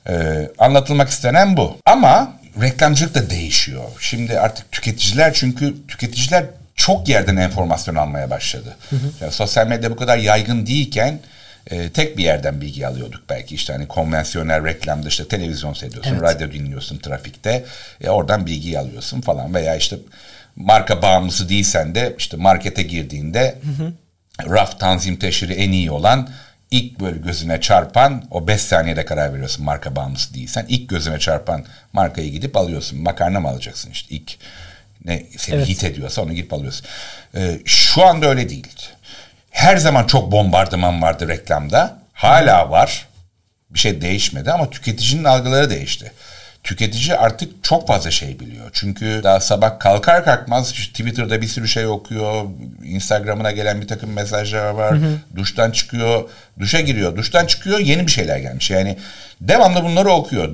[0.09, 1.77] Ee, anlatılmak istenen bu.
[1.85, 3.83] Ama reklamcılık da değişiyor.
[3.99, 8.75] Şimdi artık tüketiciler çünkü tüketiciler çok yerden enformasyon almaya başladı.
[8.89, 9.11] Hı hı.
[9.21, 11.19] Yani sosyal medya bu kadar yaygın değilken
[11.71, 16.23] e, tek bir yerden bilgi alıyorduk belki işte hani konvansiyonel reklamda işte televizyon seyrediyorsun, evet.
[16.23, 17.65] radyo dinliyorsun trafikte,
[18.01, 19.95] e, oradan bilgiyi alıyorsun falan veya işte
[20.55, 23.93] marka bağımlısı değilsen de işte markete girdiğinde hı hı.
[24.53, 26.29] raf tanzim teşhiri en iyi olan
[26.71, 31.65] ilk böyle gözüne çarpan o 5 saniyede karar veriyorsun marka bağımlısı değilsen ilk gözüne çarpan
[31.93, 33.01] markayı gidip alıyorsun.
[33.01, 34.37] Makarna mı alacaksın işte ilk
[35.05, 35.67] ne seni evet.
[35.67, 36.87] hit ediyorsa onu gidip alıyorsun.
[37.35, 38.67] Ee, şu anda öyle değil.
[39.51, 41.97] Her zaman çok bombardıman vardı reklamda.
[42.13, 43.07] Hala var.
[43.69, 46.11] Bir şey değişmedi ama tüketicinin algıları değişti
[46.65, 48.69] tüketici artık çok fazla şey biliyor.
[48.73, 52.45] Çünkü daha sabah kalkar kalkmaz Twitter'da bir sürü şey okuyor.
[52.83, 54.95] Instagram'ına gelen bir takım mesajlar var.
[54.95, 55.17] Hı hı.
[55.35, 56.29] Duştan çıkıyor.
[56.59, 57.17] Duşa giriyor.
[57.17, 57.79] Duştan çıkıyor.
[57.79, 58.71] Yeni bir şeyler gelmiş.
[58.71, 58.97] Yani
[59.41, 60.49] devamlı bunları okuyor.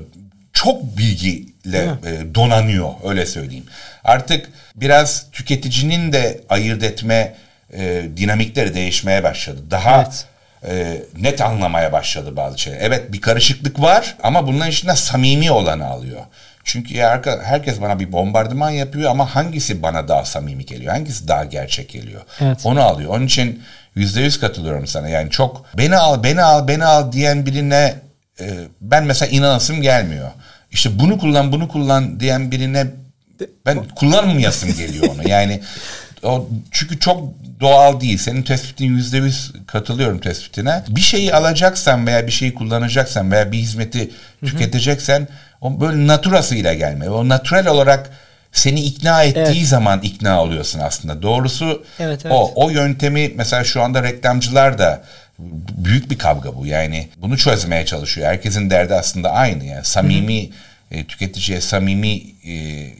[0.52, 3.66] Çok bilgiyle e, donanıyor öyle söyleyeyim.
[4.04, 7.34] Artık biraz tüketicinin de ayırt etme
[7.72, 9.60] e, dinamikleri değişmeye başladı.
[9.70, 10.26] Daha evet
[10.68, 12.80] e, net anlamaya başladı bazı şeyler.
[12.80, 16.20] Evet bir karışıklık var ama bunların içinde samimi olanı alıyor.
[16.64, 16.98] Çünkü
[17.44, 20.92] herkes bana bir bombardıman yapıyor ama hangisi bana daha samimi geliyor?
[20.92, 22.22] Hangisi daha gerçek geliyor?
[22.40, 22.60] Evet.
[22.64, 23.10] Onu alıyor.
[23.10, 23.62] Onun için
[23.94, 25.08] yüzde yüz katılıyorum sana.
[25.08, 27.94] Yani çok beni al, beni al, beni al diyen birine
[28.40, 28.46] e,
[28.80, 30.30] ben mesela inanasım gelmiyor.
[30.70, 32.86] İşte bunu kullan, bunu kullan diyen birine
[33.66, 35.28] ben kullanmayasım geliyor onu.
[35.28, 35.60] Yani
[36.22, 37.22] o çünkü çok
[37.60, 38.18] doğal değil.
[38.18, 40.82] Senin tespitin yüzde yüz katılıyorum tespitine.
[40.88, 44.10] Bir şeyi alacaksan veya bir şeyi kullanacaksan veya bir hizmeti
[44.44, 45.28] tüketeceksen
[45.60, 47.10] o böyle naturasıyla gelme.
[47.10, 48.10] O natural olarak
[48.52, 49.66] seni ikna ettiği evet.
[49.66, 51.22] zaman ikna oluyorsun aslında.
[51.22, 52.34] Doğrusu evet, evet.
[52.34, 52.52] o.
[52.54, 55.02] O yöntemi mesela şu anda reklamcılar da
[55.76, 56.66] büyük bir kavga bu.
[56.66, 58.28] Yani bunu çözmeye çalışıyor.
[58.28, 59.64] Herkesin derdi aslında aynı.
[59.64, 62.52] Yani samimi Hı-hı e, tüketiciye samimi e,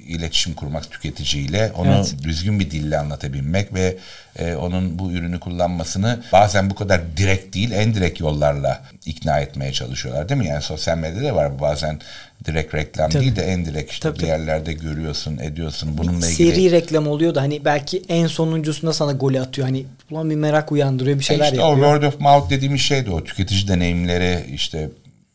[0.08, 2.14] iletişim kurmak tüketiciyle onu evet.
[2.22, 3.96] düzgün bir dille anlatabilmek ve
[4.38, 9.72] e, onun bu ürünü kullanmasını bazen bu kadar direkt değil en direkt yollarla ikna etmeye
[9.72, 10.46] çalışıyorlar değil mi?
[10.46, 12.00] Yani sosyal medyada var bazen
[12.44, 13.22] direkt reklam tabii.
[13.22, 15.98] değil de en direkt işte tabii, bir yerlerde görüyorsun, ediyorsun.
[15.98, 19.68] Bununla ilgili seri reklam oluyor da hani belki en sonuncusunda sana golü atıyor.
[19.68, 21.92] Hani ulan bir merak uyandırıyor bir şeyler işte yapıyor.
[21.92, 24.88] O word of mouth dediğimiz şey de o tüketici deneyimleri işte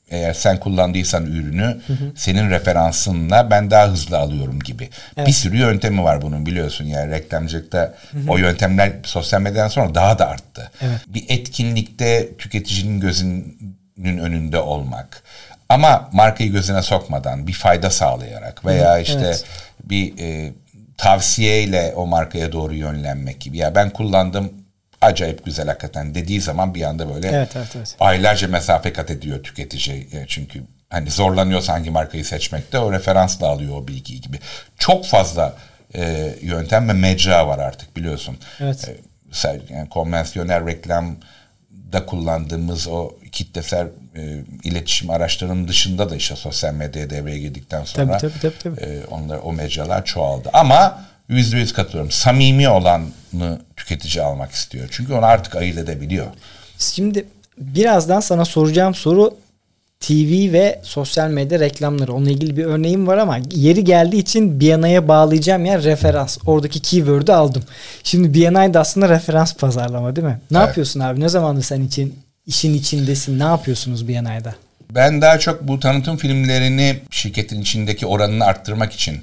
[0.10, 2.12] eğer sen kullandıysan ürünü hı hı.
[2.16, 4.90] senin referansınla ben daha hızlı alıyorum gibi.
[5.18, 5.28] Evet.
[5.28, 8.32] Bir sürü yöntemi var bunun biliyorsun yani reklamcılıkta hı hı.
[8.32, 10.72] o yöntemler sosyal medyadan sonra daha da arttı.
[10.82, 11.00] Evet.
[11.08, 15.24] Bir etkinlikte tüketicinin gözünün önünde olmak
[15.70, 19.46] ama markayı gözüne sokmadan bir fayda sağlayarak veya hı, işte evet.
[19.84, 20.54] bir e,
[20.98, 23.58] tavsiyeyle o markaya doğru yönlenmek gibi.
[23.58, 24.54] Ya ben kullandım
[25.02, 27.96] acayip güzel hakikaten dediği zaman bir anda böyle evet, evet, evet.
[28.00, 30.08] aylarca mesafe kat ediyor tüketici.
[30.28, 34.40] Çünkü hani zorlanıyorsa hangi markayı seçmekte o referansla alıyor o bilgiyi gibi.
[34.78, 35.56] Çok fazla
[35.96, 38.38] e, yöntem ve mecra var artık biliyorsun.
[38.60, 38.90] Evet.
[39.44, 47.10] E, yani konvansiyonel reklamda kullandığımız o kitlesel e, iletişim araçlarının dışında da işte sosyal medyaya
[47.10, 48.90] devreye girdikten sonra tabii, tabii, tabii, tabii.
[48.90, 50.50] E, onlar o mecralar çoğaldı.
[50.54, 52.12] Ama yüzde yüz katılıyorum.
[52.12, 54.88] Samimi olanı tüketici almak istiyor.
[54.92, 56.28] Çünkü onu artık ayırt edebiliyor.
[56.80, 57.26] Şimdi
[57.58, 59.38] birazdan sana soracağım soru
[60.00, 62.14] TV ve sosyal medya reklamları.
[62.14, 66.38] Onunla ilgili bir örneğim var ama yeri geldiği için BNI'ye bağlayacağım yer referans.
[66.46, 67.64] Oradaki keyword'ü aldım.
[68.04, 70.40] Şimdi BNI de aslında referans pazarlama değil mi?
[70.52, 70.68] Ne evet.
[70.68, 71.20] yapıyorsun abi?
[71.20, 73.40] Ne zamandır sen için işin içindesin?
[73.40, 74.56] Ne yapıyorsunuz BNI'da?
[74.92, 79.22] Ben daha çok bu tanıtım filmlerini şirketin içindeki oranını arttırmak için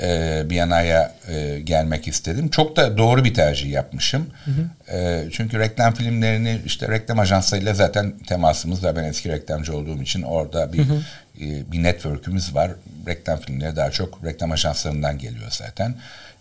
[0.00, 2.48] e, Viyana'ya e, gelmek istedim.
[2.48, 4.26] Çok da doğru bir tercih yapmışım.
[4.44, 4.96] Hı hı.
[4.96, 8.96] E, çünkü reklam filmlerini işte reklam ajanslarıyla zaten temasımız var.
[8.96, 11.00] Ben eski reklamcı olduğum için orada bir hı hı.
[11.40, 12.70] E, bir network'ümüz var.
[13.06, 15.94] Reklam filmleri daha çok reklam ajanslarından geliyor zaten.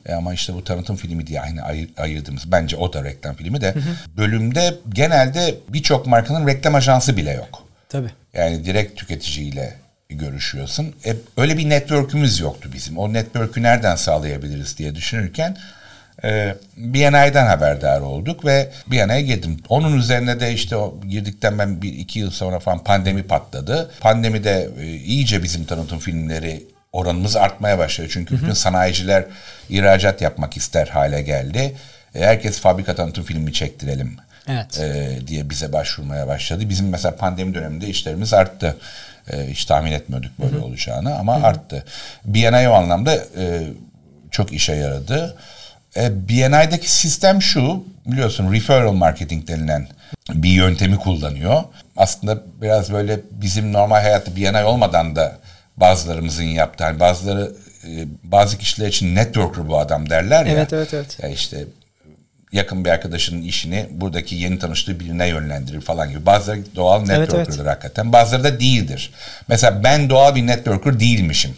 [0.06, 3.62] E, ama işte bu tanıtım filmi diye aynı ayır, ayırdığımız bence o da reklam filmi
[3.62, 4.18] de hı hı.
[4.18, 7.64] bölümde genelde birçok markanın reklam ajansı bile yok.
[7.90, 8.10] Tabii.
[8.34, 9.74] Yani direkt tüketiciyle
[10.10, 10.96] görüşüyorsun.
[11.06, 12.98] E, öyle bir network'ümüz yoktu bizim.
[12.98, 15.58] O network'ü nereden sağlayabiliriz diye düşünürken
[16.24, 19.58] e, BNI'den haberdar olduk ve BNI'ye girdim.
[19.70, 23.92] Onun üzerine de işte o girdikten ben bir iki yıl sonra falan pandemi patladı.
[24.00, 28.08] Pandemide e, iyice bizim tanıtım filmleri oranımız artmaya başladı.
[28.12, 28.42] Çünkü hı hı.
[28.42, 29.26] bütün sanayiciler
[29.70, 31.76] ihracat yapmak ister hale geldi.
[32.16, 34.18] E, herkes fabrika tanıtım filmi çektirelim
[34.48, 34.80] evet.
[34.80, 36.70] e, diye bize başvurmaya başladı.
[36.70, 38.78] Bizim mesela pandemi döneminde işlerimiz arttı.
[39.32, 40.66] E, hiç tahmin etmiyorduk böyle Hı-hı.
[40.66, 41.46] olacağını ama Hı-hı.
[41.48, 41.84] arttı.
[42.26, 43.68] BNI o anlamda e,
[44.32, 45.38] çok işe yaradı.
[45.98, 49.88] E, BNI'deki sistem şu biliyorsun referral marketing denilen
[50.30, 51.64] bir yöntemi kullanıyor.
[51.98, 55.38] Aslında biraz böyle bizim normal hayatta BNI olmadan da
[55.78, 57.52] bazılarımızın yaptığı yani bazıları
[57.84, 60.52] e, bazı kişiler için networker bu adam derler ya.
[60.52, 61.18] Evet evet evet.
[61.24, 61.66] Ya işte
[62.52, 66.26] yakın bir arkadaşının işini buradaki yeni tanıştığı birine yönlendirir falan gibi.
[66.26, 67.68] Bazıları doğal networker'dır evet, evet.
[67.68, 68.14] hakikaten.
[68.14, 69.14] Bazıları da değildir.
[69.48, 71.56] Mesela ben doğal bir networker değilmişim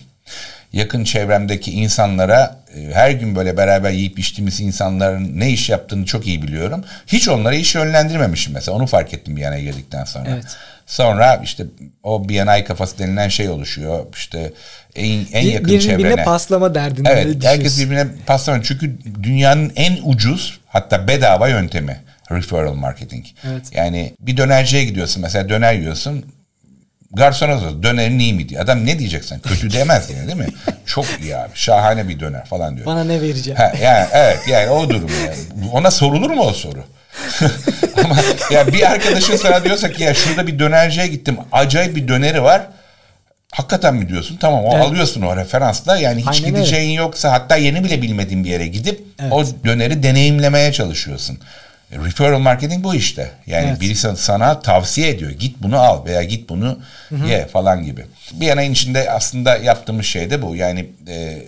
[0.73, 6.27] yakın çevremdeki insanlara e, her gün böyle beraber yiyip içtiğimiz insanların ne iş yaptığını çok
[6.27, 6.83] iyi biliyorum.
[7.07, 8.77] Hiç onlara iş yönlendirmemişim mesela.
[8.77, 10.29] Onu fark ettim bir yana girdikten sonra.
[10.29, 10.57] Evet.
[10.85, 11.65] Sonra işte
[12.03, 14.05] o BNI kafası denilen şey oluşuyor.
[14.15, 14.53] İşte
[14.95, 15.99] en, en yakın birbirine çevrene.
[15.99, 17.09] Birbirine paslama derdinde.
[17.09, 18.63] Evet herkes birbirine paslama.
[18.63, 22.01] Çünkü dünyanın en ucuz hatta bedava yöntemi
[22.31, 23.25] referral marketing.
[23.43, 23.63] Evet.
[23.73, 26.25] Yani bir dönerciye gidiyorsun mesela döner yiyorsun
[27.11, 28.59] Garsona sor dönerin iyi mi diye.
[28.59, 29.39] Adam ne diyeceksin?
[29.39, 30.47] Kötü demez yani değil mi?
[30.85, 31.51] Çok iyi abi.
[31.53, 32.85] Şahane bir döner falan diyor.
[32.85, 33.55] Bana ne vereceksin?
[33.55, 35.69] Ha, yani evet yani o durum yani.
[35.71, 36.83] Ona sorulur mu o soru?
[38.03, 38.15] Ama
[38.51, 41.37] ya bir arkadaşın sana diyorsa ki ya şurada bir dönerciye gittim.
[41.51, 42.61] Acayip bir döneri var.
[43.51, 44.37] Hakikaten mi diyorsun?
[44.37, 44.85] Tamam o evet.
[44.85, 45.97] alıyorsun o referansla.
[45.97, 46.93] Yani hiç Aynen gideceğin öyle.
[46.93, 49.33] yoksa hatta yeni bile bilmediğin bir yere gidip evet.
[49.33, 51.39] o döneri deneyimlemeye çalışıyorsun.
[51.91, 53.31] Referral marketing bu işte.
[53.47, 53.81] Yani evet.
[53.81, 55.31] birisi sana tavsiye ediyor.
[55.31, 57.27] Git bunu al veya git bunu Hı-hı.
[57.27, 58.05] ye falan gibi.
[58.33, 60.55] Bir yanayın içinde aslında yaptığımız şey de bu.
[60.55, 61.43] Yani e,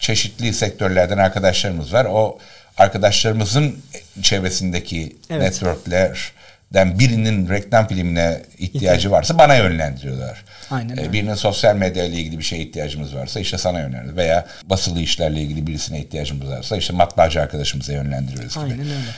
[0.00, 2.04] çeşitli sektörlerden arkadaşlarımız var.
[2.10, 2.38] O
[2.78, 3.76] arkadaşlarımızın
[4.22, 5.62] çevresindeki evet.
[6.74, 10.44] Networklerden birinin reklam filmine ihtiyacı varsa bana yönlendiriyorlar.
[10.70, 14.16] Aynen ee, Birinin sosyal medya ile ilgili bir şeye ihtiyacımız varsa işte sana yönlendiriyoruz.
[14.16, 18.64] Veya basılı işlerle ilgili birisine ihtiyacımız varsa işte matbaacı arkadaşımıza yönlendiriyoruz gibi.
[18.64, 19.10] Aynen öyle.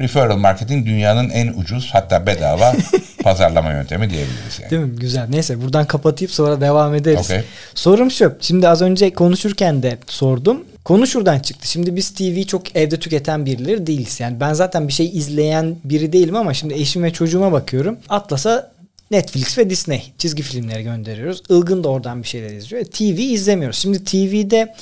[0.00, 2.72] Referral marketing dünyanın en ucuz hatta bedava
[3.22, 4.70] pazarlama yöntemi diyebiliriz yani.
[4.70, 4.96] Değil mi?
[4.96, 5.26] Güzel.
[5.28, 7.26] Neyse buradan kapatayım sonra devam ederiz.
[7.26, 7.44] Okay.
[7.74, 8.36] Sorum şu.
[8.40, 10.64] Şimdi az önce konuşurken de sordum.
[10.84, 11.68] Konu şuradan çıktı.
[11.68, 14.20] Şimdi biz TV çok evde tüketen birileri değiliz.
[14.20, 17.98] Yani ben zaten bir şey izleyen biri değilim ama şimdi eşim ve çocuğuma bakıyorum.
[18.08, 18.74] Atlas'a
[19.10, 21.42] Netflix ve Disney çizgi filmleri gönderiyoruz.
[21.48, 22.84] Ilgın da oradan bir şeyler izliyor.
[22.84, 23.78] TV izlemiyoruz.
[23.78, 24.74] Şimdi TV'de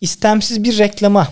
[0.00, 1.28] istemsiz bir reklama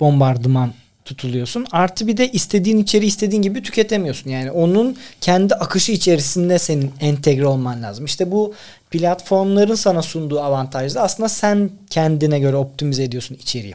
[0.00, 0.72] bombardıman
[1.06, 1.66] tutuluyorsun.
[1.72, 4.30] Artı bir de istediğin içeri istediğin gibi tüketemiyorsun.
[4.30, 8.04] Yani onun kendi akışı içerisinde senin entegre olman lazım.
[8.04, 8.54] İşte bu
[8.90, 13.74] platformların sana sunduğu avantajda aslında sen kendine göre optimize ediyorsun içeriği.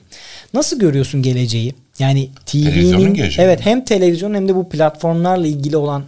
[0.53, 1.75] Nasıl görüyorsun geleceği?
[1.99, 6.05] Yani TV'nin evet hem televizyon hem de bu platformlarla ilgili olan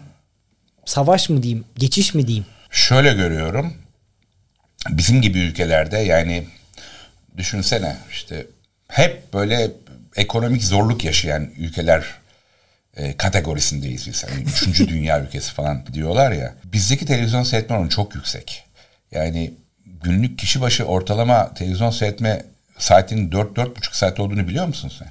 [0.86, 2.46] savaş mı diyeyim, geçiş mi diyeyim?
[2.72, 3.74] Şöyle görüyorum.
[4.90, 6.44] Bizim gibi ülkelerde yani
[7.38, 8.46] düşünsene işte
[8.88, 9.72] hep böyle
[10.16, 12.04] ekonomik zorluk yaşayan ülkeler
[12.98, 14.24] e, kategorisindeyiz biz.
[14.24, 16.54] Yani üçüncü dünya ülkesi falan diyorlar ya.
[16.64, 18.66] Bizdeki televizyon seyretme oranı çok yüksek.
[19.12, 19.54] Yani
[19.86, 22.44] günlük kişi başı ortalama televizyon seyretme
[22.78, 25.08] saatinin 4-4,5 saat olduğunu biliyor musun sen?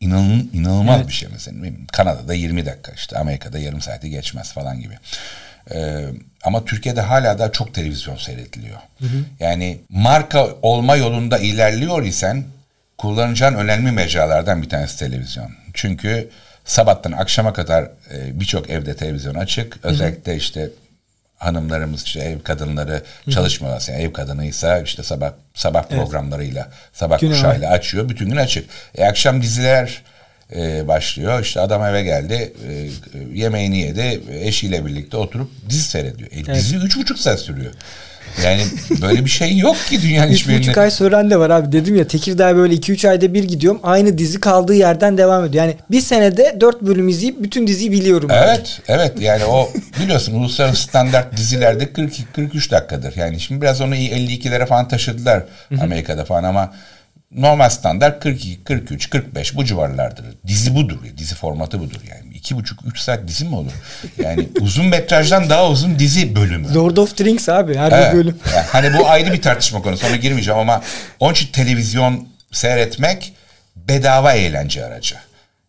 [0.00, 1.08] İnanın, inanılmaz evet.
[1.08, 1.66] bir şey mesela.
[1.92, 4.94] Kanada'da 20 dakika işte Amerika'da yarım saati geçmez falan gibi.
[5.74, 6.04] Ee,
[6.44, 8.78] ama Türkiye'de hala da çok televizyon seyrediliyor.
[8.98, 9.24] Hı hı.
[9.40, 12.44] Yani marka olma yolunda ilerliyor isen
[12.98, 15.50] kullanacağın önemli mecralardan bir tanesi televizyon.
[15.74, 16.28] Çünkü
[16.64, 19.78] sabahtan akşama kadar e, birçok evde televizyon açık.
[19.82, 20.38] Özellikle Hı-hı.
[20.38, 20.70] işte
[21.36, 23.86] hanımlarımız işte ev kadınları çalışmıyorlar.
[23.88, 26.00] Yani ev kadınıysa işte sabah sabah evet.
[26.00, 27.76] programlarıyla sabah gün kuşağıyla var.
[27.76, 28.08] açıyor.
[28.08, 28.70] Bütün gün açık.
[28.94, 30.02] E, akşam diziler
[30.56, 31.42] e, başlıyor.
[31.42, 32.88] İşte adam eve geldi, e,
[33.34, 36.30] yemeğini yedi, eşiyle birlikte oturup dizi seyrediyor.
[36.30, 36.54] E, evet.
[36.54, 37.72] Dizi üç buçuk saat sürüyor.
[38.44, 38.62] Yani
[39.02, 40.70] böyle bir şey yok ki dünyanın hiçbirinde.
[40.70, 41.72] 3,5 ay süren de var abi.
[41.72, 43.80] Dedim ya Tekirdağ böyle 2-3 ayda bir gidiyorum.
[43.82, 45.64] Aynı dizi kaldığı yerden devam ediyor.
[45.64, 48.30] Yani bir senede 4 bölüm izleyip bütün diziyi biliyorum.
[48.32, 48.80] Evet.
[48.84, 48.92] Abi.
[48.92, 49.20] Evet.
[49.20, 49.70] Yani o
[50.02, 53.16] biliyorsun uluslararası standart dizilerde 42-43 dakikadır.
[53.16, 55.44] Yani şimdi biraz onu 52'lere falan taşıdılar
[55.80, 56.72] Amerika'da falan ama
[57.32, 60.24] normal standart 42, 43, 45 bu civarlardır.
[60.46, 60.96] Dizi budur.
[61.16, 62.27] Dizi formatı budur yani.
[62.38, 63.72] İki buçuk, üç saat dizi mi olur?
[64.22, 66.74] Yani uzun metrajdan daha uzun dizi bölümü.
[66.74, 68.12] Lord of the Rings abi her evet.
[68.12, 68.38] bir bölüm.
[68.54, 70.06] Yani hani bu ayrı bir tartışma konusu.
[70.06, 70.82] Ona girmeyeceğim ama
[71.20, 73.32] onun için televizyon seyretmek
[73.76, 75.16] bedava eğlence aracı.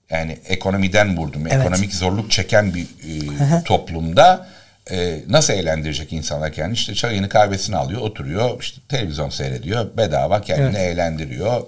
[0.10, 1.48] Yani ekonomiden vurdum.
[1.48, 1.54] Evet.
[1.54, 4.48] Ekonomik zorluk çeken bir e, toplumda
[4.91, 6.74] e, nasıl eğlendirecek insanlar kendini?
[6.74, 10.93] İşte çayını kahvesini alıyor, oturuyor, işte televizyon seyrediyor, bedava kendini evet.
[10.93, 11.62] eğlendiriyor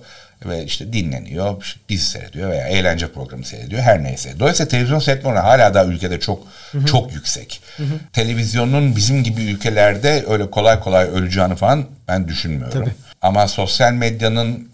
[0.45, 4.39] ve işte dinleniyor, işte dizi seyrediyor veya eğlence programı seyrediyor her neyse.
[4.39, 6.85] Dolayısıyla televizyon seyretme oranı hala da ülkede çok Hı-hı.
[6.85, 7.61] çok yüksek.
[7.77, 7.99] Hı-hı.
[8.13, 12.79] Televizyonun bizim gibi ülkelerde öyle kolay kolay öleceğini falan ben düşünmüyorum.
[12.79, 12.93] Tabii.
[13.21, 14.71] Ama sosyal medyanın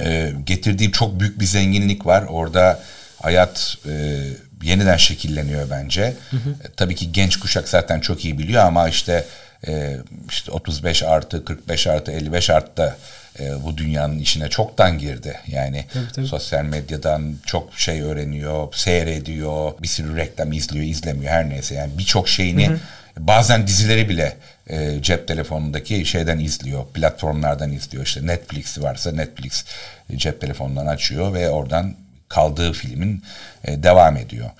[0.00, 2.24] e, getirdiği çok büyük bir zenginlik var.
[2.28, 2.80] Orada
[3.22, 4.22] hayat e,
[4.62, 6.14] yeniden şekilleniyor bence.
[6.30, 6.50] Hı hı.
[6.50, 9.24] E, tabii ki genç kuşak zaten çok iyi biliyor ama işte
[9.68, 9.96] e,
[10.30, 12.96] işte 35 artı 45 artı 55 artı da
[13.40, 15.40] e, bu dünyanın içine çoktan girdi.
[15.46, 16.26] Yani Tabii, tabii.
[16.26, 21.74] sosyal medyadan çok şey öğreniyor, seyrediyor, bir sürü reklam izliyor, izlemiyor her neyse.
[21.74, 22.70] Yani birçok şeyini
[23.18, 28.04] bazen dizileri bile e, cep telefonundaki şeyden izliyor, platformlardan izliyor.
[28.04, 29.64] İşte Netflix varsa Netflix
[30.10, 31.94] e, cep telefonundan açıyor ve oradan
[32.28, 33.22] kaldığı filmin
[33.64, 34.50] e, devam ediyor.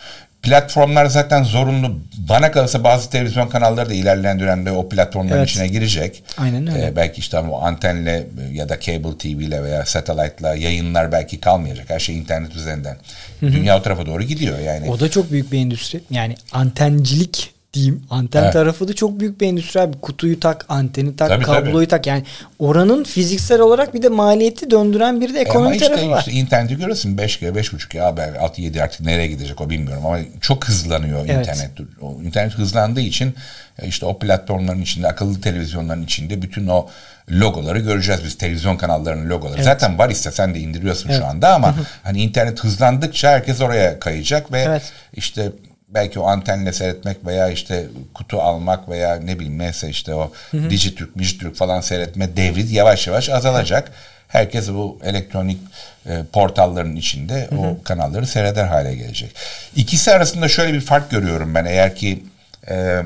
[0.44, 1.98] Platformlar zaten zorunlu.
[2.28, 5.50] Bana kalırsa bazı televizyon kanalları da ilerleyen dönemde o platformların Evet.
[5.50, 6.22] içine girecek.
[6.38, 6.86] Aynen öyle.
[6.86, 11.90] Ee, belki işte o antenle ya da cable TV ile veya satellite'la yayınlar belki kalmayacak.
[11.90, 12.96] Her şey internet üzerinden.
[13.42, 14.90] Dünya o tarafa doğru gidiyor yani.
[14.90, 16.00] O da çok büyük bir endüstri.
[16.10, 18.02] Yani antencilik diyeyim.
[18.10, 18.52] Anten Evet.
[18.52, 19.96] tarafı da çok büyük bir endüstri abi.
[20.00, 21.86] Kutuyu tak, anteni tak, Tabii, kabloyu tabii.
[21.86, 22.06] tak.
[22.06, 22.22] Yani
[22.58, 26.18] oranın fiziksel olarak bir de maliyeti döndüren bir de E ekonomi ama işte, tarafı var.
[26.18, 30.18] işte interneti görüyorsun 5G, 5.5 ya ben 6 7 artık nereye gidecek o bilmiyorum ama
[30.40, 31.48] çok hızlanıyor Evet.
[31.48, 31.70] internet.
[32.00, 33.34] O internet hızlandığı için
[33.78, 36.86] e, işte o platformların içinde, akıllı televizyonların içinde bütün o
[37.30, 39.54] logoları göreceğiz biz televizyon kanallarının logoları.
[39.56, 39.64] Evet.
[39.64, 41.18] Zaten var istesen de indiriyorsun Evet.
[41.20, 44.92] şu anda ama hani internet hızlandıkça herkes oraya kayacak ve Evet.
[45.14, 45.52] işte
[45.94, 51.16] belki o antenle seyretmek veya işte kutu almak veya ne bileyim neyse işte o Dijitürk,
[51.16, 53.90] Mijitürk falan seyretme devri yavaş yavaş azalacak.
[54.28, 55.58] Herkes bu elektronik
[56.06, 59.34] e, portalların içinde o kanalları seyreder hale gelecek.
[59.76, 62.24] İkisi arasında şöyle bir fark görüyorum ben eğer ki
[62.68, 63.02] e,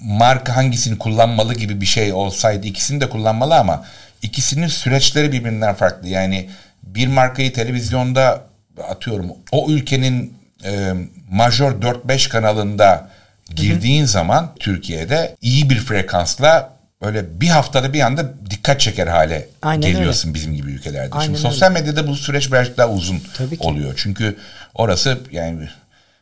[0.00, 3.84] marka hangisini kullanmalı gibi bir şey olsaydı ikisini de kullanmalı ama
[4.22, 6.08] ikisinin süreçleri birbirinden farklı.
[6.08, 6.50] Yani
[6.82, 8.42] bir markayı televizyonda
[8.88, 10.92] atıyorum o ülkenin e,
[11.30, 13.10] majör 4-5 kanalında
[13.56, 19.92] girdiğin zaman Türkiye'de iyi bir frekansla böyle bir haftada bir anda dikkat çeker hale Aynen
[19.92, 21.14] geliyorsun bizim gibi ülkelerde.
[21.14, 21.48] Aynen Şimdi öyle.
[21.50, 23.62] sosyal medyada bu süreç birazcık daha uzun Tabii ki.
[23.62, 23.94] oluyor.
[23.96, 24.36] Çünkü
[24.74, 25.68] orası yani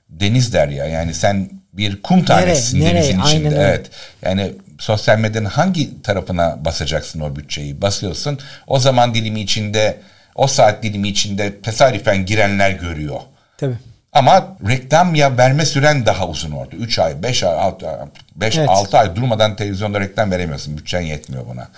[0.09, 2.95] deniz derya yani sen bir kum tanesisin nereye?
[2.95, 3.49] denizin Aynen içinde.
[3.49, 3.69] öyle.
[3.69, 3.91] Evet.
[4.23, 7.83] Yani sosyal medyanın hangi tarafına basacaksın o bütçeyi?
[7.83, 8.39] Basıyorsun.
[8.67, 9.97] O zaman dilimi içinde,
[10.35, 13.21] o saat dilimi içinde tesadüfen girenler görüyor.
[13.59, 13.77] Tabii.
[14.15, 16.77] Ama reklam ya verme süren daha uzun orada.
[16.77, 17.97] 3 ay, 5 ay, 6 ay,
[18.37, 18.69] 5 Evet.
[18.69, 20.79] 6 ay durmadan televizyonda reklam veremiyorsun.
[20.79, 21.69] Bütçen yetmiyor buna.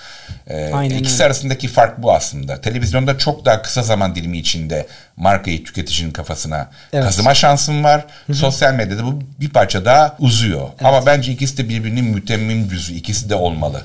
[0.48, 1.24] Ee, Aynen ikisi öyle.
[1.24, 2.60] arasındaki fark bu aslında.
[2.60, 7.04] Televizyonda çok daha kısa zaman dilimi içinde markayı tüketicinin kafasına Evet.
[7.04, 8.04] kazıma şansın var.
[8.32, 10.68] Sosyal medyada bu bir parça daha uzuyor.
[10.84, 12.94] Ama bence ikisi de birbirinin mütemmim düzü.
[12.94, 13.82] İkisi de olmalı.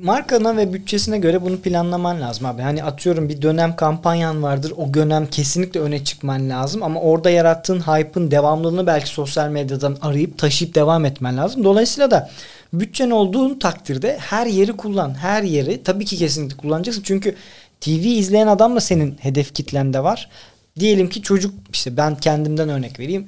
[0.00, 2.62] Markana ve bütçesine göre bunu planlaman lazım abi.
[2.62, 4.72] Hani atıyorum bir dönem kampanyan vardır.
[4.76, 10.38] O dönem kesinlikle öne çıkman lazım ama orada yarattığın hype'ın devamlılığını belki sosyal medyadan arayıp
[10.38, 11.64] taşıyıp devam etmen lazım.
[11.64, 12.30] Dolayısıyla da
[12.72, 15.14] bütçen olduğun takdirde her yeri kullan.
[15.14, 17.02] Her yeri tabii ki kesinlikle kullanacaksın.
[17.02, 17.34] Çünkü
[17.80, 20.28] TV izleyen adam da senin hedef kitlende var.
[20.78, 23.26] Diyelim ki çocuk işte ben kendimden örnek vereyim.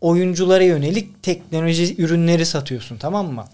[0.00, 3.44] Oyunculara yönelik teknoloji ürünleri satıyorsun tamam mı?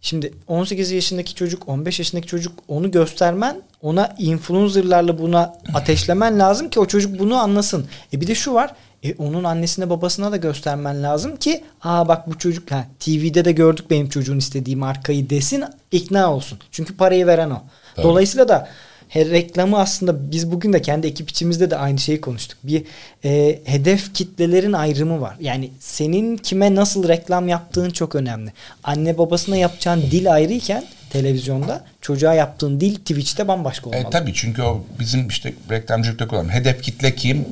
[0.00, 6.80] Şimdi 18 yaşındaki çocuk, 15 yaşındaki çocuk onu göstermen, ona influencerlarla buna ateşlemen lazım ki
[6.80, 7.86] o çocuk bunu anlasın.
[8.12, 8.74] E bir de şu var.
[9.02, 13.52] E onun annesine babasına da göstermen lazım ki aa bak bu çocuk ha TV'de de
[13.52, 16.58] gördük benim çocuğun istediği markayı desin, ikna olsun.
[16.70, 17.62] Çünkü parayı veren o.
[17.96, 18.06] Tabii.
[18.06, 18.68] Dolayısıyla da
[19.08, 22.58] he, reklamı aslında biz bugün de kendi ekip içimizde de aynı şeyi konuştuk.
[22.62, 22.84] Bir
[23.24, 25.36] e, hedef kitlelerin ayrımı var.
[25.40, 28.52] Yani senin kime nasıl reklam yaptığın çok önemli.
[28.84, 34.06] Anne babasına yapacağın dil ayrıyken televizyonda çocuğa yaptığın dil Twitch'te bambaşka olmalı.
[34.06, 36.50] E, tabii çünkü o bizim işte reklamcılıkta kullanım.
[36.50, 37.46] Hedef kitle kim?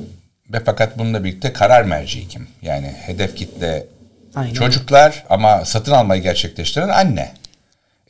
[0.53, 2.47] Ve fakat bununla birlikte karar merci kim?
[2.61, 3.87] Yani hedef kitle
[4.35, 4.53] Aynen.
[4.53, 7.31] çocuklar ama satın almayı gerçekleştiren anne.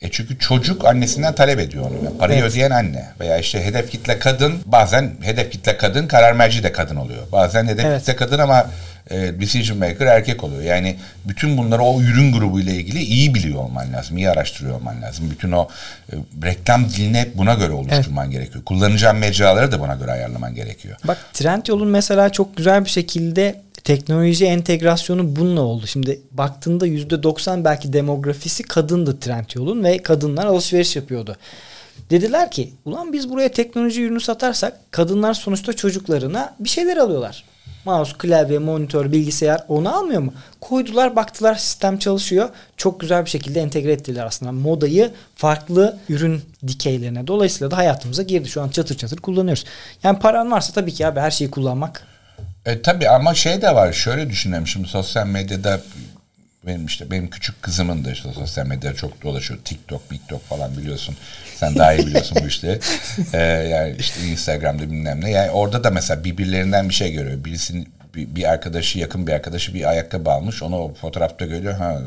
[0.02, 2.04] E çünkü çocuk annesinden talep ediyor onu.
[2.04, 2.50] Yani parayı Evet.
[2.52, 3.04] ödeyen anne.
[3.20, 4.54] Veya işte hedef kitle kadın.
[4.66, 7.22] Bazen hedef kitle kadın, karar merci de kadın oluyor.
[7.32, 8.00] Bazen hedef Evet.
[8.00, 8.70] kitle kadın ama
[9.10, 10.62] e, decision maker erkek oluyor.
[10.62, 14.16] Yani bütün bunları o ürün grubu ile ilgili iyi biliyor olman lazım.
[14.18, 15.30] iyi araştırıyor olman lazım.
[15.30, 15.68] Bütün o
[16.12, 18.64] e, reklam dilini buna göre oluşturman gerekiyor.
[18.64, 20.96] Kullanacağın mecraları da buna göre ayarlaman gerekiyor.
[21.04, 25.86] Bak Trendyol'un mesela çok güzel bir şekilde teknoloji entegrasyonu bununla oldu.
[25.86, 31.36] Şimdi baktığında %90 belki demografisi kadındı Trendyol'un ve kadınlar alışveriş yapıyordu.
[32.10, 37.44] Dediler ki ulan biz buraya teknoloji ürünü satarsak kadınlar sonuçta çocuklarına bir şeyler alıyorlar.
[37.84, 40.32] Mouse, klavye, monitör, bilgisayar onu almıyor mu?
[40.60, 42.48] Koydular baktılar sistem çalışıyor.
[42.76, 47.26] Çok güzel bir şekilde entegre ettiler aslında modayı farklı ürün dikeylerine.
[47.26, 48.48] Dolayısıyla da hayatımıza girdi.
[48.48, 49.64] Şu an çatır çatır kullanıyoruz.
[50.02, 52.15] Yani paran varsa tabii ki abi her şeyi kullanmak
[52.66, 53.92] E, tabii ama şey de var.
[53.92, 55.80] Şöyle düşünüyorum şimdi sosyal medyada
[56.66, 59.60] benim işte benim küçük kızımın da işte sosyal medyada çok dolaşıyor.
[59.64, 61.16] TikTok, TikTok falan biliyorsun.
[61.56, 62.80] Sen daha iyi biliyorsun bu işleri.
[63.32, 65.30] E, yani işte Instagram'da bilmem ne.
[65.30, 67.44] Yani orada da mesela birbirlerinden bir şey görüyor.
[67.44, 70.62] Birisinin bir, bir arkadaşı yakın bir arkadaşı bir ayakkabı almış.
[70.62, 71.74] Onu o fotoğrafta görüyor.
[71.74, 72.02] Ha,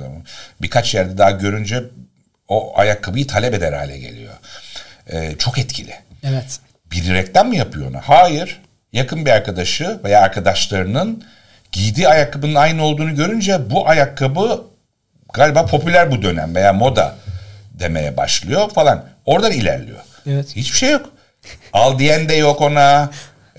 [0.62, 1.84] birkaç yerde daha görünce
[2.48, 4.34] o ayakkabıyı talep eder hale geliyor.
[5.12, 5.94] Ee, çok etkili.
[6.24, 6.60] Evet.
[6.92, 8.02] Bir reklam mı yapıyor ona?
[8.02, 8.62] Hayır.
[8.94, 11.24] Yakın bir arkadaşı veya arkadaşlarının
[11.72, 14.62] giydiği ayakkabının aynı olduğunu görünce bu ayakkabı
[15.34, 17.16] galiba popüler bu dönem veya moda
[17.74, 19.06] demeye başlıyor falan.
[19.26, 20.00] Oradan ilerliyor.
[20.28, 20.56] Evet.
[20.56, 21.10] Hiçbir şey yok.
[21.74, 23.10] Al diyen de yok ona.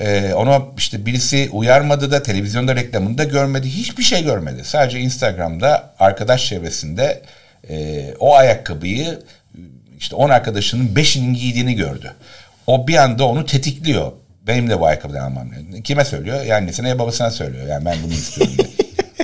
[0.01, 3.69] Ee, ona işte birisi uyarmadı da televizyonda reklamını da görmedi.
[3.69, 4.65] Hiçbir şey görmedi.
[4.65, 7.23] Sadece Instagram'da arkadaş çevresinde
[7.69, 9.19] e, o ayakkabıyı
[9.99, 12.15] işte 10 arkadaşının 5'inin giydiğini gördü.
[12.67, 14.13] O bir anda onu tetikliyor.
[14.51, 15.51] Benim de bu ayakkabıdan almam.
[15.53, 15.83] lazım.
[15.83, 16.43] Kime söylüyor?
[16.45, 17.67] Ya annesine ya babasına söylüyor.
[17.67, 18.69] Yani ben bunu istiyorum diye.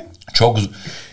[0.32, 0.58] çok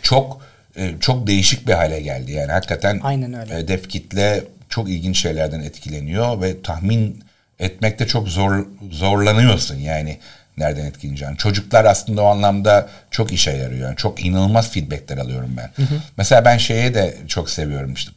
[0.02, 0.42] çok
[0.76, 2.32] e, çok değişik bir hale geldi.
[2.32, 3.54] Yani hakikaten Aynen öyle.
[3.56, 7.24] hedef kitle çok ilginç şeylerden etkileniyor ve tahmin
[7.60, 10.18] etmekte çok zor zorlanıyorsun yani
[10.58, 11.38] nereden etkileneceğini.
[11.38, 13.88] Çocuklar aslında o anlamda çok işe yarıyor.
[13.88, 15.70] Yani çok inanılmaz feedbackler alıyorum ben.
[16.18, 18.12] Mesela ben şeye de çok seviyorum işte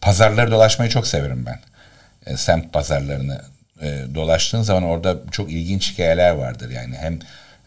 [0.00, 1.60] pazarları dolaşmayı çok severim ben.
[2.32, 3.40] E, semt pazarlarını
[3.84, 6.70] e, dolaştığın zaman orada çok ilginç hikayeler vardır.
[6.70, 7.18] Yani hem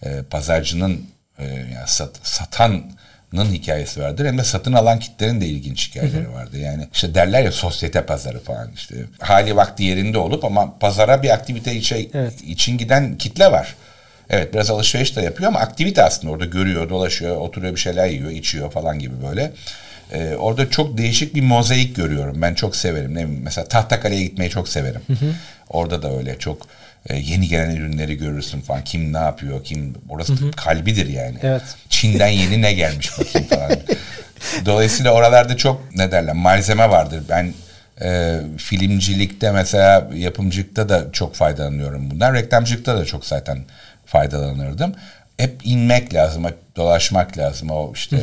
[0.03, 1.05] e, pazarcının
[1.39, 6.57] e, yani sat, satanın hikayesi vardır hem de satın alan kitlerin de ilginç hikayeleri vardır.
[6.57, 11.30] Yani işte derler ya sosyete pazarı falan işte hali vakti yerinde olup ama pazara bir
[11.30, 12.41] aktivite içe, Evet.
[12.41, 13.76] için giden kitle var.
[14.30, 18.30] Evet biraz alışveriş de yapıyor ama aktivite aslında orada görüyor, dolaşıyor, oturuyor bir şeyler yiyor,
[18.30, 19.51] içiyor falan gibi böyle.
[20.14, 22.41] Ee, orada çok değişik bir mozaik görüyorum.
[22.41, 23.12] Ben çok severim.
[23.12, 25.01] Ne bileyim, mesela Tahtakale'ye gitmeyi çok severim.
[25.70, 26.68] Orada da öyle çok
[27.10, 28.84] e, yeni gelen ürünleri görürsün falan.
[28.84, 31.38] Kim ne yapıyor, kim orası kalbidir yani.
[31.43, 31.62] Evet.
[31.89, 33.72] Çin'den yeni ne gelmiş bakayım falan.
[34.66, 37.24] Dolayısıyla oralarda çok ne derler malzeme vardır.
[37.30, 37.53] Ben
[38.01, 42.34] e, filmcilikte mesela yapımcılıkta da çok faydalanıyorum bundan.
[42.34, 43.60] Reklamcılıkta da çok zaten
[44.05, 44.95] faydalanırdım.
[45.38, 47.70] Hep inmek lazım, hep dolaşmak lazım.
[47.70, 48.20] O işte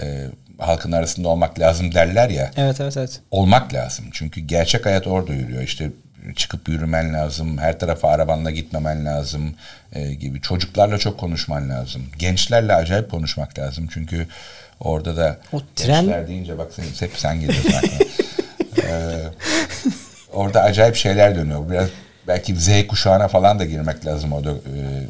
[0.00, 0.26] e,
[0.60, 3.20] halkın arasında olmak lazım derler ya Evet evet evet.
[3.30, 4.04] olmak lazım.
[4.12, 5.62] Çünkü gerçek hayat orada yürüyor.
[5.62, 5.90] İşte
[6.36, 7.58] çıkıp yürümen lazım.
[7.58, 9.54] Her tarafa arabanla gitmemen lazım
[9.92, 10.40] e, gibi.
[10.40, 12.02] Çocuklarla çok konuşman lazım.
[12.18, 13.88] Gençlerle acayip konuşmak lazım.
[13.92, 14.26] Çünkü
[14.80, 17.72] orada da O tren- gençler deyince bak sen, hep sen geliyorsun.
[18.88, 19.22] Ee,
[20.32, 21.70] orada acayip şeyler dönüyor.
[21.70, 21.88] Biraz
[22.28, 24.50] belki Z kuşağına falan da girmek lazım orada.
[24.50, 24.56] Ee,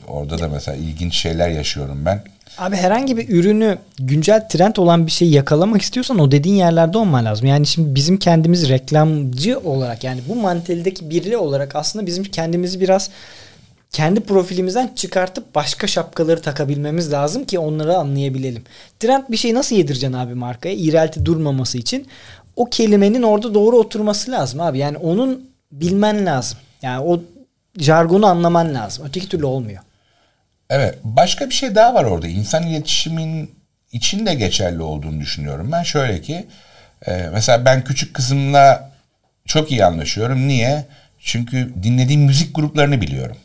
[0.08, 2.22] orada da mesela ilginç şeyler yaşıyorum ben.
[2.58, 7.24] Abi herhangi bir ürünü güncel trend olan bir şeyi yakalamak istiyorsan o dediğin yerlerde olman
[7.24, 7.46] lazım.
[7.46, 13.10] Yani şimdi bizim kendimiz reklamcı olarak yani bu mantalitedeki biri olarak aslında bizim kendimizi biraz
[13.90, 18.64] kendi profilimizden çıkartıp başka şapkaları takabilmemiz lazım ki onları anlayabilelim.
[19.00, 20.74] Trend bir şey nasıl yedireceksin abi markaya?
[20.74, 22.06] İğrelti durmaması için
[22.56, 24.78] o kelimenin orada doğru oturması lazım abi.
[24.78, 26.58] Yani onun bilmen lazım.
[26.82, 27.20] Yani o
[27.78, 29.04] jargonu anlaman lazım.
[29.08, 29.82] Öteki türlü olmuyor.
[30.70, 30.98] Evet.
[31.04, 32.28] Başka bir şey daha var orada.
[32.28, 33.50] İnsan iletişimin
[33.92, 35.72] için de geçerli olduğunu düşünüyorum.
[35.72, 36.46] Ben şöyle ki
[37.06, 38.90] e, mesela ben küçük kızımla
[39.46, 40.48] çok iyi anlaşıyorum.
[40.48, 40.86] Niye?
[41.18, 43.36] Çünkü dinlediğim müzik gruplarını biliyorum.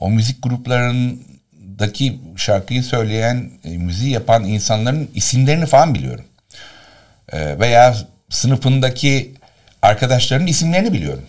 [0.00, 6.24] O müzik gruplarındaki şarkıyı söyleyen, e, müziği yapan insanların isimlerini falan biliyorum.
[7.32, 7.96] E, veya
[8.28, 9.34] sınıfındaki
[9.82, 11.24] arkadaşlarının isimlerini biliyorum.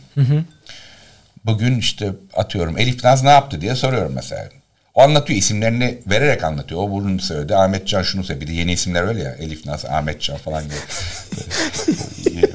[1.45, 4.60] Bugün işte atıyorum Elif Naz ne yaptı diye soruyorum mesela.
[4.95, 6.81] O anlatıyor isimlerini vererek anlatıyor.
[6.81, 7.55] O bunu söyledi.
[7.55, 8.45] Ahmet Can şunu söyledi.
[8.45, 9.31] Bir de yeni isimler öyle ya.
[9.31, 10.73] Elif Naz, Ahmet Can falan gibi.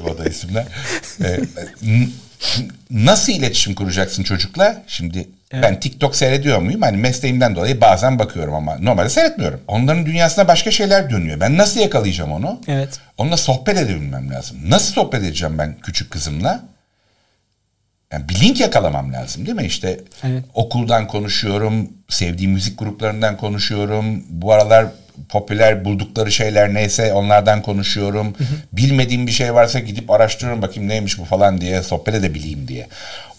[0.09, 0.65] o da isimler.
[1.23, 1.39] Ee,
[2.91, 4.83] nasıl iletişim kuracaksın çocukla?
[4.87, 6.81] Şimdi ben TikTok seyrediyor muyum?
[6.81, 9.59] Hani mesleğimden dolayı bazen bakıyorum ama normalde seyretmiyorum.
[9.67, 11.39] Onların dünyasında başka şeyler dönüyor.
[11.39, 12.61] Ben nasıl yakalayacağım onu?
[12.67, 12.99] Evet.
[13.17, 14.57] Onunla sohbet edebilmem lazım.
[14.65, 16.63] Nasıl sohbet edeceğim ben küçük kızımla?
[18.13, 19.65] Yani bir link yakalamam lazım değil mi?
[19.65, 20.43] İşte Evet.
[20.53, 24.23] okuldan konuşuyorum, sevdiğim müzik gruplarından konuşuyorum.
[24.29, 24.85] Bu aralar
[25.29, 28.35] popüler buldukları şeyler neyse onlardan konuşuyorum.
[28.73, 32.87] Bilmediğim bir şey varsa gidip araştırıyorum bakayım neymiş bu falan diye sohbet edebileyim diye.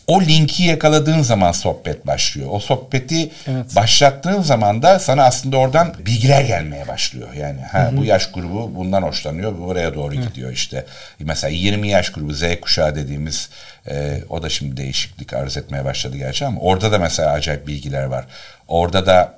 [0.08, 2.48] O linki yakaladığın zaman sohbet başlıyor.
[2.50, 3.76] O sohbeti Evet.
[3.76, 7.28] başlattığın zaman da sana aslında oradan bilgiler gelmeye başlıyor.
[7.38, 10.84] Yani ha bu yaş grubu bundan hoşlanıyor, bu oraya doğru gidiyor işte.
[11.18, 13.48] Mesela 20 yaş grubu Z kuşağı dediğimiz
[13.90, 18.04] e, o da şimdi değişiklik arz etmeye başladı gerçi ama orada da mesela acayip bilgiler
[18.04, 18.24] var.
[18.68, 19.37] Orada da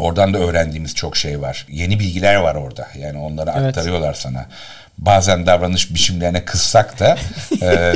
[0.00, 1.66] oradan da öğrendiğimiz çok şey var.
[1.70, 2.88] Yeni bilgiler var orada.
[2.98, 3.68] Yani onları Evet.
[3.78, 4.46] aktarıyorlar sana.
[4.98, 7.16] Bazen davranış biçimlerine kızsak da
[7.62, 7.94] e,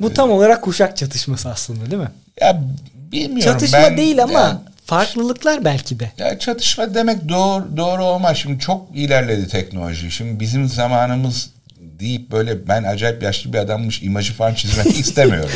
[0.00, 2.10] Bu tam olarak kuşak çatışması aslında değil mi?
[2.40, 2.62] ya
[2.94, 6.10] bilmiyorum Çatışma ben- değil ama ya- farklılıklar belki de.
[6.18, 8.36] Ya çatışma demek doğru doğru olmaz.
[8.36, 10.10] Şimdi çok ilerledi teknoloji.
[10.10, 15.50] Şimdi bizim zamanımız deyip böyle ben acayip yaşlı bir adammış imajı falan çizmek istemiyorum.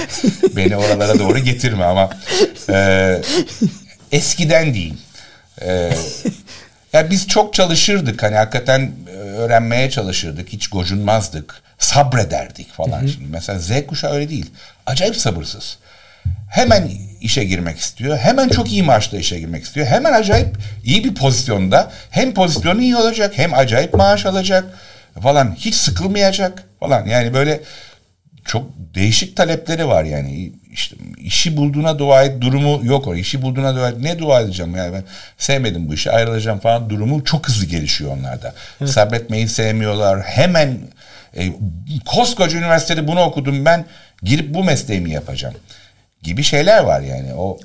[0.56, 2.10] Beni oralara doğru getirme ama
[2.70, 3.20] e,
[4.12, 4.98] eskiden diyeyim.
[5.62, 5.92] E,
[6.92, 10.48] ya biz çok çalışırdık hani hakikaten e, öğrenmeye çalışırdık.
[10.48, 11.62] Hiç gocunmazdık.
[11.78, 13.06] sabrederdik falan.
[13.06, 14.50] Şimdi mesela Z kuşağı öyle değil.
[14.86, 15.78] Acayip sabırsız.
[16.50, 16.90] Hemen
[17.20, 18.18] işe girmek istiyor.
[18.18, 19.86] Hemen çok iyi maaşla işe girmek istiyor.
[19.86, 21.90] Hemen acayip iyi bir pozisyonda.
[22.10, 24.64] Hem pozisyonu iyi olacak hem acayip maaş alacak
[25.22, 25.54] falan.
[25.58, 27.06] Hiç sıkılmayacak falan.
[27.06, 27.60] Yani böyle
[28.44, 30.52] çok değişik talepleri var yani.
[30.72, 33.14] İşte işi bulduğuna dua et durumu yok o.
[33.14, 33.98] İşi bulduğuna dua et.
[33.98, 35.04] Ne dua edeceğim yani ben
[35.38, 38.54] sevmedim bu işi ayrılacağım falan durumu çok hızlı gelişiyor onlarda.
[38.80, 38.90] Evet.
[38.90, 40.22] Sabretmeyi sevmiyorlar.
[40.22, 40.78] Hemen
[41.36, 41.52] e,
[42.06, 43.84] koskoca üniversitede bunu okudum ben
[44.22, 45.54] girip bu mesleğimi yapacağım
[46.22, 47.34] gibi şeyler var yani.
[47.34, 47.58] O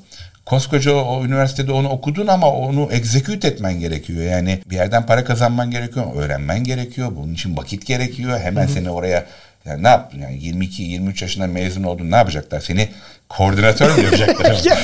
[0.45, 4.23] koskoca o üniversitede onu okudun ama onu execute etmen gerekiyor.
[4.23, 7.11] Yani bir yerden para kazanman gerekiyor, öğrenmen gerekiyor.
[7.15, 8.39] Bunun için vakit gerekiyor.
[8.39, 8.73] Hemen Hı-hı.
[8.73, 9.25] seni oraya
[9.65, 12.59] yani ne yaptın yani 22 23 yaşında mezun oldun ne yapacaklar?
[12.59, 12.89] Seni
[13.29, 14.61] koordinatör mü yapacaklar?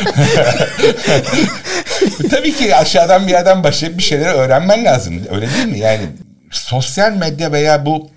[2.29, 5.21] Tabii ki aşağıdan bir yerden başlayıp bir şeyleri öğrenmen lazım.
[5.31, 5.79] Öyle değil mi?
[5.79, 6.05] Yani
[6.51, 8.09] sosyal medya veya bu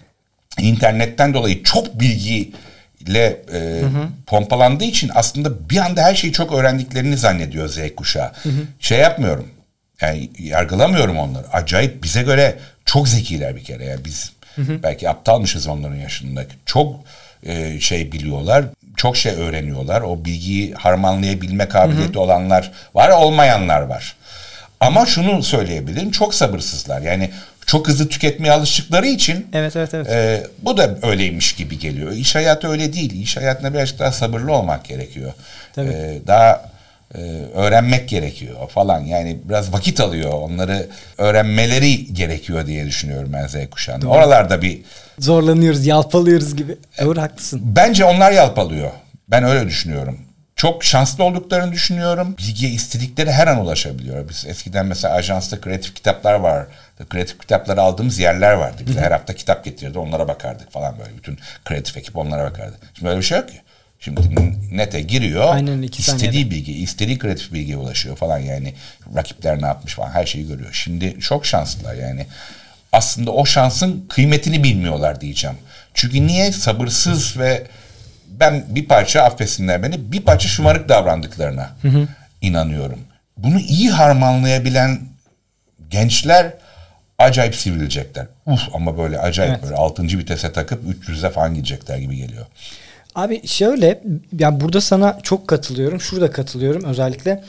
[0.59, 2.53] internetten dolayı çok bilgi
[3.01, 4.09] ile e, hı hı.
[4.27, 8.33] pompalandığı için aslında bir anda her şeyi çok öğrendiklerini zannediyor Z kuşağı.
[8.43, 8.63] Hı hı.
[8.81, 9.49] Şey yapmıyorum.
[10.01, 11.49] Yani yargılamıyorum onları.
[11.53, 13.85] Acayip bize göre çok zekiler bir kere.
[13.85, 14.83] Yani biz hı hı.
[14.83, 16.45] belki aptalmışız onların yaşında.
[16.67, 17.01] Çok
[17.47, 18.65] e, şey biliyorlar.
[18.97, 20.01] Çok şey öğreniyorlar.
[20.01, 22.21] O bilgiyi harmanlayabilme kabiliyeti hı hı.
[22.21, 24.17] olanlar var, olmayanlar var.
[24.81, 26.11] Ama şunu söyleyebilirim.
[26.11, 27.01] Çok sabırsızlar.
[27.01, 27.31] Yani
[27.67, 30.09] çok hızlı tüketmeye alıştıkları için evet, evet, evet.
[30.09, 32.13] E, bu da öyleymiş gibi geliyor.
[32.13, 33.23] İş hayatı öyle değil.
[33.23, 35.33] İş hayatında birazcık daha sabırlı olmak gerekiyor.
[35.75, 35.89] Tabii.
[35.89, 36.74] E, daha
[37.15, 37.21] e,
[37.55, 39.01] öğrenmek gerekiyor falan.
[39.01, 40.33] Yani biraz vakit alıyor.
[40.33, 40.87] Onları
[41.19, 44.07] öğrenmeleri gerekiyor diye düşünüyorum ben Z kuşağında.
[44.07, 44.81] Oralarda bir
[45.19, 46.77] zorlanıyoruz, yalpalıyoruz gibi.
[47.05, 47.61] Doğru haklısın.
[47.65, 48.91] Bence onlar yalpalıyor.
[49.29, 50.19] Ben öyle düşünüyorum
[50.57, 52.35] çok şanslı olduklarını düşünüyorum.
[52.39, 54.29] Bilgiye istedikleri her an ulaşabiliyor.
[54.29, 56.67] Biz eskiden mesela ajansta kreatif kitaplar var.
[57.09, 58.83] Kreatif kitapları aldığımız yerler vardı.
[58.87, 61.17] Bize her hafta kitap getirdi onlara bakardık falan böyle.
[61.17, 62.77] Bütün kreatif ekip onlara bakardı.
[62.95, 63.61] Şimdi öyle bir şey yok ki.
[64.05, 64.21] Şimdi
[64.73, 65.55] nete giriyor.
[65.55, 66.51] Aynen iki istediği saniyede.
[66.51, 68.75] bilgi, istediği kreatif bilgiye ulaşıyor falan yani.
[69.17, 70.71] Rakipler ne yapmış falan her şeyi görüyor.
[70.73, 72.27] Şimdi çok şanslılar yani.
[72.93, 75.57] Aslında o şansın kıymetini bilmiyorlar diyeceğim.
[75.95, 77.67] Çünkü niye sabırsız ve
[78.29, 82.09] ben bir parça affetsinler beni bir parça şımarık davrandıklarına hı hı.
[82.41, 82.99] inanıyorum.
[83.37, 85.01] Bunu iyi harmanlayabilen
[85.91, 86.53] gençler
[87.19, 88.27] acayip sivrilecekler.
[88.47, 89.65] Uf ama böyle acayip evet.
[89.65, 90.03] böyle 6.
[90.03, 92.47] vitese takıp 300'e falan gidecekler gibi geliyor.
[93.15, 94.03] Abi şöyle
[94.39, 96.01] ya burada sana çok katılıyorum.
[96.01, 97.45] Şurada katılıyorum özellikle.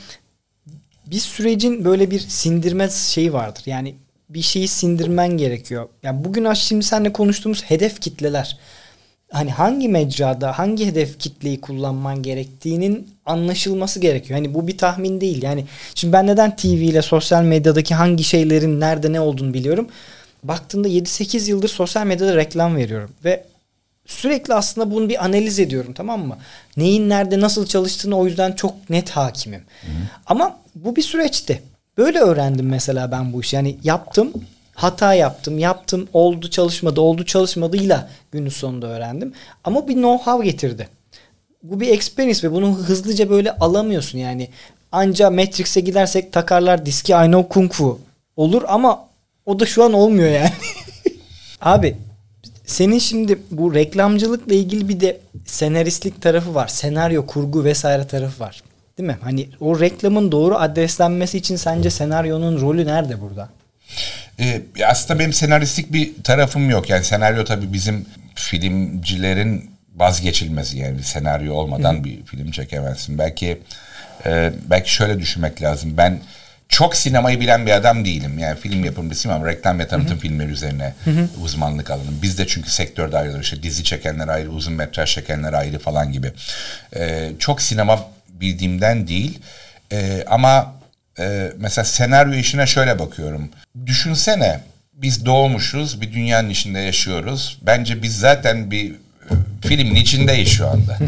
[1.06, 3.62] Bir sürecin böyle bir sindirme şeyi vardır.
[3.66, 3.94] Yani
[4.28, 5.88] bir şeyi sindirmen gerekiyor.
[6.02, 8.58] Yani bugün şimdi seninle konuştuğumuz hedef kitleler
[9.30, 14.38] hani hangi mecrada hangi hedef kitleyi kullanman gerektiğinin anlaşılması gerekiyor.
[14.38, 15.42] Hani bu bir tahmin değil.
[15.42, 15.64] Yani
[15.94, 19.88] şimdi ben neden TV ile sosyal medyadaki hangi şeylerin nerede ne olduğunu biliyorum.
[20.42, 23.44] Baktığında 7-8 yıldır sosyal medyada reklam veriyorum ve
[24.06, 26.38] sürekli aslında bunu bir analiz ediyorum tamam mı?
[26.76, 29.60] Neyin nerede nasıl çalıştığını o yüzden çok net hakimim.
[29.80, 29.86] Hı.
[30.26, 31.62] Ama bu bir süreçti.
[31.98, 33.56] Böyle öğrendim mesela ben bu işi.
[33.56, 34.32] Yani yaptım
[34.76, 39.32] hata yaptım, yaptım, oldu çalışmadı, oldu çalışmadıyla günün sonunda öğrendim.
[39.64, 40.88] Ama bir know-how getirdi.
[41.62, 44.48] Bu bir experience ve bunu hızlıca böyle alamıyorsun yani.
[44.92, 48.00] Anca Matrix'e gidersek takarlar diski I know Kung Fu
[48.36, 49.08] olur ama
[49.46, 50.52] o da şu an olmuyor yani.
[51.60, 51.96] Abi
[52.66, 56.68] senin şimdi bu reklamcılıkla ilgili bir de senaristlik tarafı var.
[56.68, 58.62] Senaryo, kurgu vesaire tarafı var.
[58.98, 59.18] Değil mi?
[59.20, 63.48] Hani o reklamın doğru adreslenmesi için sence senaryonun rolü nerede burada?
[64.40, 66.90] E, aslında benim senaristlik bir tarafım yok.
[66.90, 72.04] Yani senaryo tabii bizim filmcilerin vazgeçilmezi yani bir senaryo olmadan Hı.
[72.04, 73.18] bir film çekemezsin.
[73.18, 73.58] Belki
[74.26, 75.96] e, belki şöyle düşünmek lazım.
[75.96, 76.20] Ben
[76.68, 78.38] çok sinemayı bilen bir adam değilim.
[78.38, 81.28] Yani film yapımcısıyım ama reklam ve tanıtım hı filmleri üzerine Hı-hı.
[81.42, 82.18] uzmanlık alanım.
[82.22, 83.42] Biz de çünkü sektörde ayrılır.
[83.42, 86.32] İşte dizi çekenler ayrı, uzun metraj çekenler ayrı falan gibi.
[86.96, 89.38] Ee, çok sinema bildiğimden değil.
[89.92, 90.74] Ee, ama
[91.18, 93.50] e, mesela senaryo işine şöyle bakıyorum.
[93.86, 94.60] Düşünsene
[94.94, 97.58] biz doğmuşuz bir dünyanın içinde yaşıyoruz.
[97.62, 98.94] Bence biz zaten bir e,
[99.68, 100.98] filmin içindeyiz şu anda.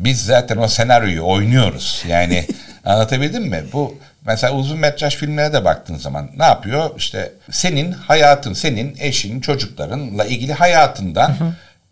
[0.00, 2.04] biz zaten o senaryoyu oynuyoruz.
[2.08, 2.46] Yani
[2.88, 3.64] anlatabildim mi?
[3.72, 3.94] Bu
[4.26, 6.90] mesela uzun metraj filmlere de baktığın zaman ne yapıyor?
[6.96, 11.36] İşte senin hayatın, senin eşin, çocuklarınla ilgili hayatından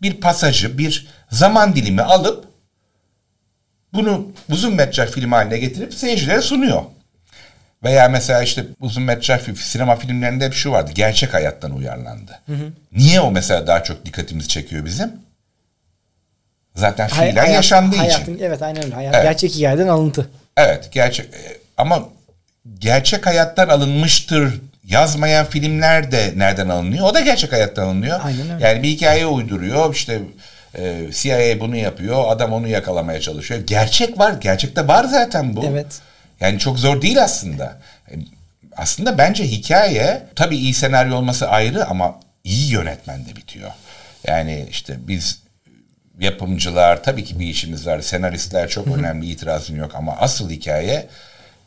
[0.01, 2.45] bir pasajı, bir zaman dilimi alıp
[3.93, 6.81] bunu uzun metraj film haline getirip seyircilere sunuyor.
[7.83, 10.91] Veya mesela işte uzun metraj sinema filmlerinde hep şu vardı.
[10.95, 12.39] Gerçek hayattan uyarlandı.
[12.45, 12.71] Hı hı.
[12.91, 15.11] Niye o mesela daha çok dikkatimizi çekiyor bizim?
[16.75, 18.45] Zaten fiilen Hay- yaşandığı hayatın, için.
[18.45, 18.95] Evet aynen öyle.
[18.95, 19.23] Hayat, evet.
[19.23, 20.29] Gerçek hikayeden alıntı.
[20.57, 22.03] Evet gerçek e, ama
[22.79, 27.05] gerçek hayattan alınmıştır yazmayan filmler de nereden alınıyor?
[27.09, 28.19] O da gerçek hayattan alınıyor.
[28.23, 28.67] Aynen öyle.
[28.67, 29.93] Yani bir hikaye uyduruyor.
[29.95, 30.19] İşte
[30.77, 32.23] e, CIA bunu yapıyor.
[32.27, 33.59] Adam onu yakalamaya çalışıyor.
[33.67, 34.33] Gerçek var.
[34.33, 35.65] Gerçekte var zaten bu.
[35.65, 35.99] Evet.
[36.39, 37.77] Yani çok zor değil aslında.
[38.11, 38.13] E,
[38.77, 43.71] Aslında bence hikaye tabii iyi senaryo olması ayrı ama iyi yönetmen de bitiyor.
[44.27, 45.39] Yani işte biz
[46.19, 48.01] yapımcılar tabii ki bir işimiz var.
[48.01, 51.07] Senaristler çok önemli itirazım yok ama asıl hikaye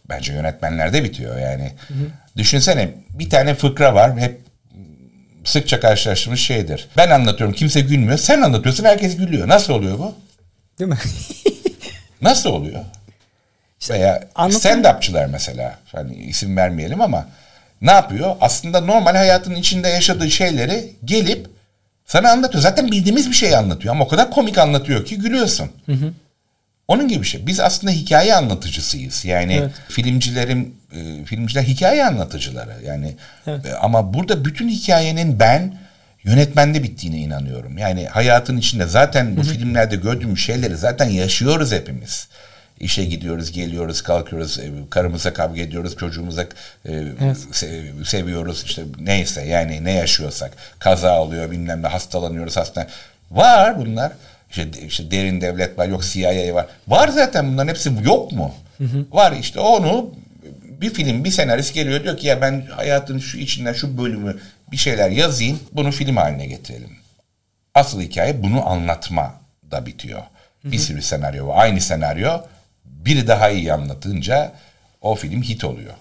[0.08, 1.72] bence yönetmenlerde bitiyor yani.
[2.36, 4.40] Düşünsene bir tane fıkra var hep
[5.44, 6.88] sıkça karşılaştığımız şeydir.
[6.96, 8.18] Ben anlatıyorum kimse gülmüyor.
[8.18, 9.48] Sen anlatıyorsun herkes gülüyor.
[9.48, 10.14] Nasıl oluyor bu?
[10.78, 10.98] Değil mi?
[12.22, 12.80] Nasıl oluyor?
[13.90, 15.78] Veya anlatım- stand-upçılar mesela.
[15.92, 17.26] Hani isim vermeyelim ama
[17.82, 18.36] ne yapıyor?
[18.40, 21.46] Aslında normal hayatın içinde yaşadığı şeyleri gelip
[22.10, 22.62] sana anlatıyor.
[22.62, 25.70] Zaten bildiğimiz bir şeyi anlatıyor ama o kadar komik anlatıyor ki gülüyorsun.
[26.88, 27.46] Onun gibi bir şey.
[27.46, 29.24] Biz aslında hikaye anlatıcısıyız.
[29.24, 29.70] Yani Evet.
[29.88, 32.74] filmcilerin e, filmciler hikaye anlatıcıları.
[32.86, 33.66] Yani Evet.
[33.66, 35.78] e, ama burada bütün hikayenin ben
[36.24, 37.78] yönetmende bittiğine inanıyorum.
[37.78, 42.28] Yani hayatın içinde zaten bu filmlerde gördüğümüz şeyleri zaten yaşıyoruz hepimiz.
[42.80, 46.42] İşe gidiyoruz, geliyoruz, kalkıyoruz, e, karımıza kavga ediyoruz, çocuğumuza
[46.84, 46.90] e,
[47.52, 50.52] se- seviyoruz işte neyse yani ne yaşıyorsak.
[50.78, 52.86] Kaza oluyor bilmem ne hastalanıyoruz hastane.
[53.30, 54.12] Var bunlar.
[54.50, 56.66] İşte, işte derin devlet var, yok CIA var.
[56.88, 58.54] Var zaten bunların hepsi yok mu?
[59.12, 60.14] Var işte onu
[60.62, 64.36] bir film, bir senarist geliyor diyor ki ya ben hayatın şu içinden şu bölümü
[64.72, 66.90] bir şeyler yazayım, bunu film haline getirelim.
[67.74, 69.34] Asıl hikaye bunu anlatma
[69.70, 70.22] da bitiyor.
[70.64, 71.54] Bir sürü senaryo var.
[71.58, 72.40] Aynı senaryo
[73.04, 74.52] biri daha iyi anlatınca
[75.00, 75.94] o film hit oluyor.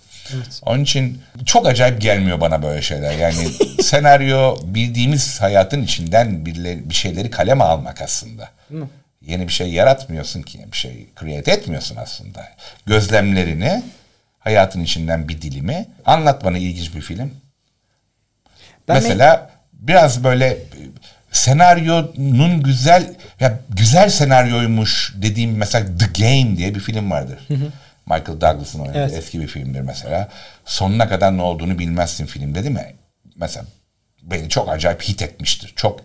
[0.65, 3.17] Onun için çok acayip gelmiyor bana böyle şeyler.
[3.17, 3.47] Yani
[3.81, 8.49] senaryo bildiğimiz hayatın içinden birileri, bir şeyleri kaleme almak aslında.
[9.21, 10.59] Yeni bir şey yaratmıyorsun ki.
[10.71, 12.47] Bir şey create etmiyorsun aslında.
[12.85, 13.83] Gözlemlerini
[14.39, 17.31] hayatın içinden bir dilimi anlat bana ilginç bir film.
[18.87, 20.57] Ben Mesela biraz böyle
[21.31, 27.39] senaryonun güzel ya güzel senaryoymuş dediğim mesela The Game diye bir film vardır.
[28.05, 29.13] Michael Douglas'ın oynadığı Evet.
[29.17, 30.27] eski bir filmdir mesela.
[30.65, 32.95] Sonuna kadar ne olduğunu bilmezsin filmde değil mi?
[33.35, 33.65] Mesela
[34.23, 35.73] beni çok acayip hit etmiştir.
[35.75, 35.99] Çok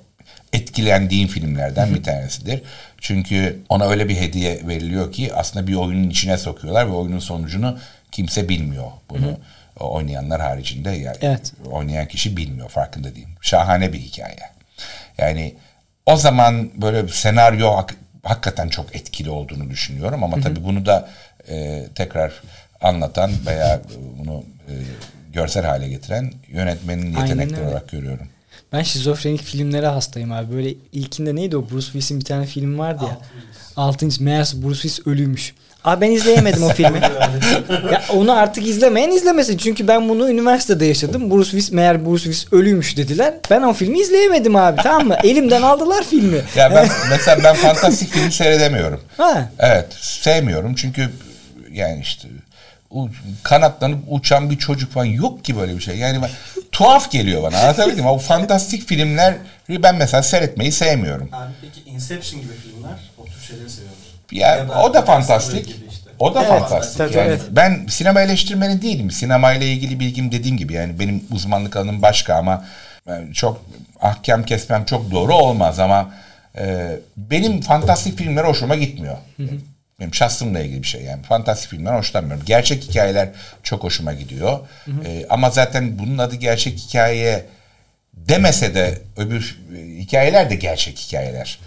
[0.52, 2.62] etkilendiğim filmlerden bir tanesidir.
[3.00, 7.78] Çünkü ona öyle bir hediye veriliyor ki aslında bir oyunun içine sokuyorlar ve oyunun sonucunu
[8.12, 8.90] kimse bilmiyor.
[9.10, 9.38] Bunu
[9.80, 11.52] oynayanlar haricinde yani Evet.
[11.70, 13.26] oynayan kişi bilmiyor farkında değil.
[13.40, 14.36] Şahane bir hikaye.
[15.18, 15.54] Yani
[16.06, 21.08] o zaman böyle bir senaryo hak- hakikaten çok etkili olduğunu düşünüyorum ama tabii bunu da
[21.48, 22.32] e, tekrar
[22.80, 23.80] anlatan veya
[24.18, 24.72] bunu e,
[25.32, 28.26] görsel hale getiren yönetmenin yetenekleri olarak görüyorum.
[28.72, 30.54] Ben şizofrenik filmlere hastayım abi.
[30.54, 33.18] Böyle ilkinde neydi o Bruce Willis'in bir tane film vardı ya.
[33.76, 34.24] Altıncı.
[34.24, 35.54] Meğerse Bruce Willis ölüymüş.
[35.84, 37.00] Abi ben izleyemedim o filmi.
[37.92, 39.56] ya onu artık izlemeyen izlemesin.
[39.56, 41.30] Çünkü ben bunu üniversitede yaşadım.
[41.30, 43.34] Bruce Willis meğer Bruce Willis ölüymüş dediler.
[43.50, 45.16] Ben o filmi izleyemedim abi tamam mı?
[45.24, 46.40] Elimden aldılar filmi.
[46.56, 49.00] Ya ben mesela ben fantastik film seyredemiyorum.
[49.16, 49.48] Ha.
[49.58, 51.10] Evet, sevmiyorum çünkü
[51.72, 52.28] yani işte
[53.42, 55.96] kanatlanıp uçan bir çocuk falan yok ki böyle bir şey.
[55.96, 56.30] Yani ben,
[56.72, 57.58] tuhaf geliyor bana.
[57.58, 58.10] Anlatabildim mi?
[58.10, 61.28] O fantastik filmleri ben mesela seyretmeyi sevmiyorum.
[61.32, 64.13] Abi peki Inception gibi filmler o tür şeyleri seviyor musun?
[64.34, 65.66] Ya, Ya o da fantastik.
[65.68, 65.80] işte.
[66.18, 66.98] O da Evet, fantastik.
[66.98, 67.40] tabii, yani evet.
[67.50, 69.10] ben sinema eleştirmeni değilim.
[69.10, 72.64] Sinema ile ilgili bilgim dediğim gibi yani benim uzmanlık alanım başka ama
[73.06, 73.64] ben çok
[74.00, 76.10] ahkam kesmem çok doğru olmaz ama
[76.58, 79.16] e, benim fantastik filmler hoşuma gitmiyor.
[80.00, 81.22] Benim şahsımla ilgili bir şey yani.
[81.22, 82.44] Fantastik filmler hoşlanmıyorum.
[82.46, 83.28] Gerçek hikayeler
[83.62, 84.58] çok hoşuma gidiyor.
[85.04, 87.46] E, ama zaten bunun adı gerçek hikaye
[88.16, 91.58] demese de öbür e, hikayeler de gerçek hikayeler.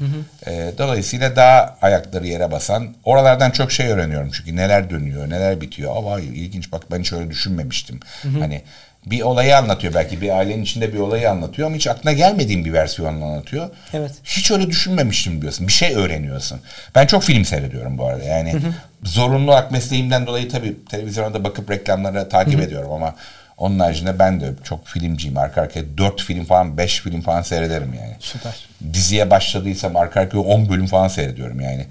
[0.48, 5.96] E, dolayısıyla daha ayakları yere basan oralardan çok şey öğreniyorum çünkü neler dönüyor, neler bitiyor.
[5.96, 8.00] Aa vay ilginç bak ben hiç öyle düşünmemiştim.
[8.40, 8.62] Hani
[9.06, 12.74] bir olayı anlatıyor belki bir ailenin içinde bir olayı anlatıyor ama hiç aklına gelmediğin bir
[12.74, 13.70] versiyonunu anlatıyor.
[13.94, 14.12] Evet.
[14.24, 15.68] Hiç öyle düşünmemiştim diyorsun.
[15.68, 16.60] Bir şey öğreniyorsun.
[16.96, 18.24] Ben çok film seyrediyorum bu arada.
[18.24, 18.54] Yani
[19.04, 23.16] zorunlu olarak mesleğimden dolayı tabii televizyonda bakıp reklamları takip ediyorum ama
[23.58, 25.38] onun haricinde ben de çok filmciyim.
[25.38, 28.16] Arka arkaya 4 film falan 5 film falan seyrederim yani.
[28.20, 28.68] Süper.
[28.94, 31.88] Diziye başladıysam arka arkaya 10 bölüm falan seyrediyorum yani.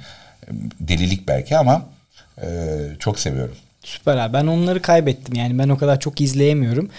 [0.81, 1.83] Delilik belki ama
[2.43, 2.47] e,
[2.99, 3.55] çok seviyorum.
[3.85, 4.33] Süper abi.
[4.33, 5.35] Ben onları kaybettim.
[5.35, 6.91] Yani ben o kadar çok izleyemiyorum.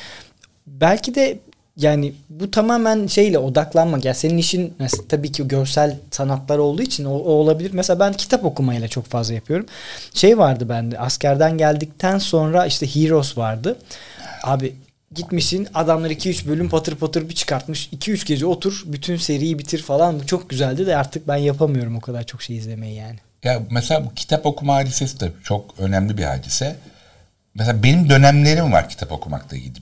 [0.68, 1.39] Belki de
[1.78, 4.05] yani bu tamamen şeyle odaklanmak.
[4.05, 7.72] Ya senin işin mesela tabii ki görsel sanatlar olduğu için o, o olabilir.
[7.74, 9.65] Mesela ben kitap okumayla çok fazla yapıyorum.
[10.13, 10.99] Şey vardı bende.
[10.99, 13.78] Askerden geldikten sonra işte Heroes vardı.
[14.48, 14.76] Abi
[15.16, 17.88] gitmişsin adamlar 2-3 bölüm patır patır bir çıkartmış.
[17.88, 20.20] 2-3 gece otur bütün seriyi bitir falan.
[20.20, 23.16] Bu çok güzeldi de artık ben yapamıyorum o kadar çok şey izlemeyi yani.
[23.43, 26.76] Ya mesela bu kitap okuma hadisesi de çok önemli bir hadise.
[27.56, 29.80] Mesela benim dönemlerim var kitap okumakla ilgili.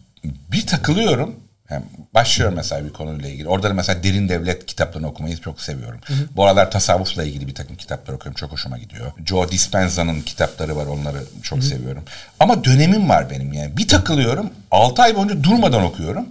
[0.52, 1.36] bir takılıyorum.
[1.70, 3.48] Yani başlıyorum mesela bir konuyla ilgili.
[3.48, 6.00] Orada da mesela derin devlet kitaplarını okumayı çok seviyorum.
[6.36, 8.36] Bu aralar tasavvufla ilgili bir takım kitaplar okuyorum.
[8.36, 9.12] Çok hoşuma gidiyor.
[9.26, 10.86] Joe Dispenza'nın kitapları var.
[10.86, 12.04] Onları çok seviyorum.
[12.40, 13.78] Ama dönemim var benim yani.
[13.78, 14.50] Bir takılıyorum.
[14.72, 16.26] 6 ay boyunca durmadan okuyorum.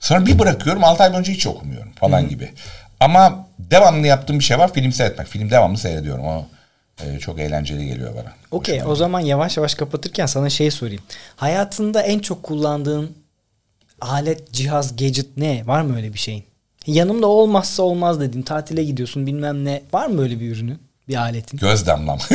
[0.00, 0.84] Sonra bir bırakıyorum.
[0.84, 2.52] 6 ay boyunca hiç okumuyorum falan gibi.
[3.00, 4.72] Ama devamlı yaptığım bir şey var.
[4.72, 5.26] Film seyretmek.
[5.26, 6.24] Film devamlı seyrediyorum.
[6.24, 6.46] O
[7.04, 8.32] e, çok eğlenceli geliyor bana.
[8.50, 11.02] Okey o zaman yavaş yavaş kapatırken sana şey sorayım.
[11.36, 13.25] Hayatında en çok kullandığın
[14.00, 15.66] alet, cihaz, gadget ne?
[15.66, 16.44] Var mı öyle bir şeyin?
[16.86, 18.42] Yanımda olmazsa olmaz dedin.
[18.42, 19.82] Tatile gidiyorsun bilmem ne.
[19.92, 20.78] Var mı öyle bir ürünü?
[21.08, 21.58] Bir aletin?
[21.58, 22.18] Göz damlam.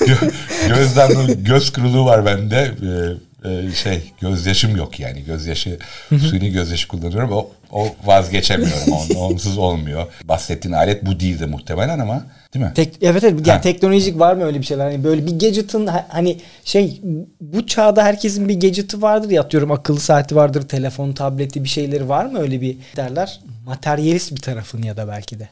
[0.00, 0.32] Gö-
[0.68, 2.74] göz damlam, göz kırılığı var bende.
[2.82, 5.78] Ee, e, şey gözyaşım yok yani gözyaşı
[6.08, 12.26] suni gözyaşı kullanıyorum o, o vazgeçemiyorum On, onsuz olmuyor bahsettiğin alet bu değildi muhtemelen ama
[12.54, 12.72] değil mi?
[12.74, 13.60] Tek, evet evet yani Ha.
[13.60, 14.84] teknolojik var mı öyle bir şeyler?
[14.84, 17.00] Hani böyle bir gadget'ın ha- hani şey
[17.40, 22.08] bu çağda herkesin bir gadget'ı vardır ya atıyorum akıllı saati vardır, telefon, tableti bir şeyleri
[22.08, 23.40] var mı öyle bir derler?
[23.66, 25.48] Materyalist bir tarafın ya da belki de.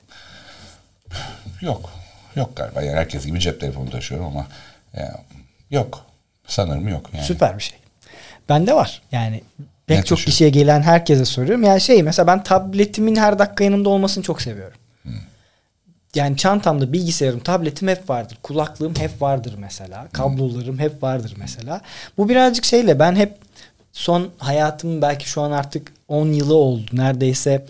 [1.61, 1.91] Yok
[2.37, 4.47] yok galiba yani herkes gibi cep telefonu taşıyorum ama
[4.97, 5.01] e,
[5.71, 6.05] yok
[6.47, 7.25] sanırım yok yani.
[7.25, 7.79] Süper bir şey.
[8.49, 9.03] Bende var.
[9.13, 9.43] Yani
[9.87, 11.63] pek çok kişiye gelen herkese soruyorum.
[11.63, 14.79] Yani şey mesela ben tabletimin her dakika yanımda olmasını çok seviyorum.
[16.15, 18.39] Yani çantamda bilgisayarım, tabletim hep vardır.
[18.43, 20.09] Kulaklığım hep vardır mesela.
[20.13, 21.81] Kablolarım hep vardır mesela.
[22.19, 23.37] Bu birazcık şeyle ben hep
[23.93, 27.67] son hayatımın belki şu an artık 10 yılı oldu neredeyse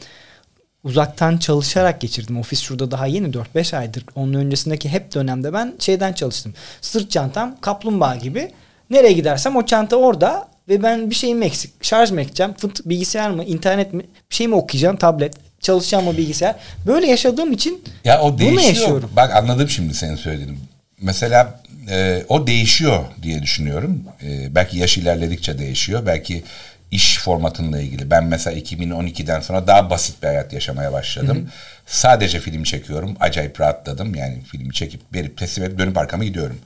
[0.84, 2.38] uzaktan çalışarak geçirdim.
[2.38, 4.04] Ofis şurada daha yeni 4-5 aydır.
[4.14, 6.54] Onun öncesindeki hep dönemde ben şeyden çalıştım.
[6.80, 8.50] Sırt çantam kaplumbağa gibi.
[8.90, 11.84] Nereye gidersem o çanta orada ve ben bir şeyim eksik.
[11.84, 12.54] Şarj mı edeceğim?
[12.58, 13.44] Fıt, bilgisayar mı?
[13.44, 14.02] internet mi?
[14.30, 14.96] Bir şey mi okuyacağım?
[14.96, 15.34] Tablet.
[15.60, 16.54] Çalışacağım mı bilgisayar?
[16.86, 18.62] Böyle yaşadığım için Ya o bunu değişiyor.
[18.68, 19.10] yaşıyorum.
[19.16, 20.58] Bak anladım şimdi senin söylediğini.
[21.00, 21.60] Mesela
[21.90, 24.02] e, o değişiyor diye düşünüyorum.
[24.22, 26.06] E, belki yaş ilerledikçe değişiyor.
[26.06, 26.44] Belki
[26.90, 28.10] iş formatınla ilgili.
[28.10, 31.50] Ben mesela 2012'den sonra daha basit bir hayat yaşamaya başladım.
[31.86, 33.16] Sadece film çekiyorum.
[33.20, 34.14] Acayip rahatladım.
[34.14, 36.58] Yani filmi çekip verip teslim edip dönüp arkama gidiyorum.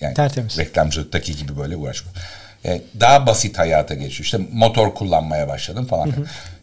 [0.00, 0.58] Yani Tertemiz.
[0.58, 2.22] reklamcılıktaki gibi böyle uğraşmıyorum.
[2.64, 4.24] E, daha basit hayata geçiyor.
[4.24, 6.12] İşte motor kullanmaya başladım falan.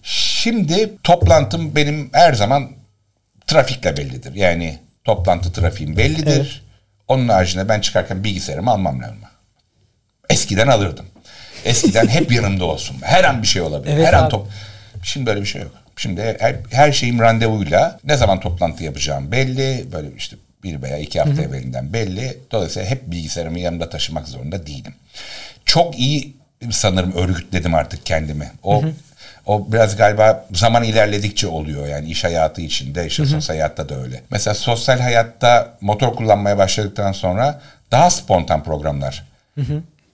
[0.04, 2.72] Şimdi toplantım benim her zaman
[3.48, 4.36] trafikle bellidir.
[4.36, 6.38] Yani toplantı trafiğim bellidir.
[6.38, 6.62] Evet.
[7.08, 9.18] Onun haricinde ben çıkarken bilgisayarımı almam lazım.
[10.30, 11.06] Eskiden alırdım.
[11.66, 12.98] Eskiden hep yanımda olsun.
[13.02, 13.94] Her an bir şey olabilir.
[13.94, 14.32] Evet her an abi.
[14.32, 14.48] top.
[15.04, 15.72] Şimdi böyle bir şey yok.
[15.98, 19.92] Şimdi her, her şeyim randevuyla ne zaman toplantı yapacağım belli.
[19.92, 22.38] Böyle işte bir veya iki hafta evvelinden belli.
[22.52, 24.94] Dolayısıyla hep bilgisayarımı yanımda taşımak zorunda değilim.
[25.68, 26.36] Çok iyi
[26.72, 28.52] sanırım örgütledim artık kendimi.
[28.64, 28.84] O
[29.46, 34.22] o biraz galiba zaman ilerledikçe oluyor yani iş hayatı içinde, işte sosyal hayatta da öyle.
[34.32, 37.62] Mesela sosyal hayatta motor kullanmaya başladıktan sonra
[37.92, 39.28] daha spontan programlar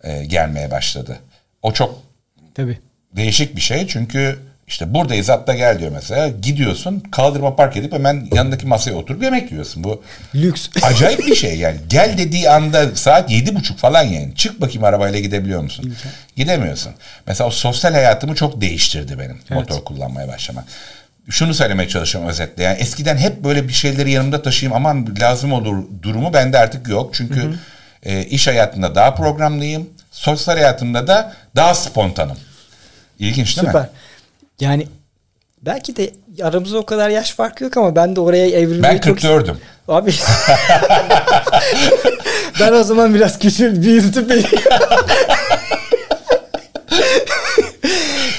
[0.03, 1.19] e, gelmeye başladı.
[1.61, 1.99] O çok
[2.55, 2.79] Tabii.
[3.15, 4.39] değişik bir şey çünkü
[4.73, 6.27] işte buradayız hatta gel diyor mesela.
[6.27, 9.83] Gidiyorsun kaldırıma park edip hemen yanındaki masaya oturup yemek yiyorsun.
[9.83, 10.03] Bu
[10.35, 10.69] Lüks.
[10.83, 11.77] acayip bir şey yani.
[11.87, 14.35] Gel dediği anda saat yedi buçuk falan yani.
[14.35, 15.95] Çık bakayım arabayla gidebiliyor musun?
[16.35, 16.93] Gidemiyorsun.
[17.27, 20.65] Mesela o sosyal hayatımı çok değiştirdi benim motor kullanmaya başlamak.
[21.29, 22.63] Şunu söylemeye çalışıyorum özetle.
[22.63, 27.13] Yani eskiden hep böyle bir şeyleri yanımda taşıyayım aman lazım olur durumu bende artık yok.
[27.13, 27.53] Çünkü
[28.03, 29.89] e, iş hayatında daha programlıyım.
[30.11, 32.37] Sosyal hayatımda da daha spontanım.
[33.19, 33.81] İlginç değil Süper.
[33.81, 33.89] mi?
[34.59, 34.87] Yani
[35.61, 36.11] belki de
[36.43, 39.55] aramızda o kadar yaş farkı yok ama ben de oraya evrilmeyi Ben çok 44'üm.
[39.87, 40.09] Abi
[42.59, 44.43] ben o zaman biraz küçül büyüttüm beni.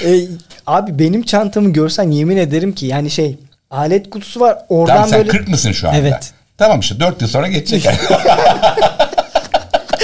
[0.05, 0.27] E,
[0.67, 3.37] abi benim çantamı görsen yemin ederim ki yani şey
[3.71, 5.97] alet kutusu var oradan Tamam sen böyle 40 mısın şu anda?
[5.97, 6.33] Evet.
[6.57, 7.85] Tamam işte 4 yıl sonra geçecek.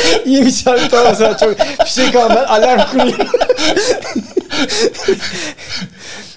[0.26, 3.18] iyi bir çanta tamam sana çok bir şey kalmadı ben alarm kurayım.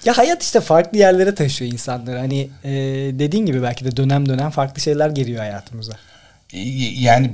[0.05, 2.19] ya hayat işte farklı yerlere taşıyor insanları.
[2.19, 2.71] Hani e,
[3.19, 5.93] dediğin gibi belki de dönem dönem farklı şeyler geliyor hayatımıza.
[6.99, 7.31] yani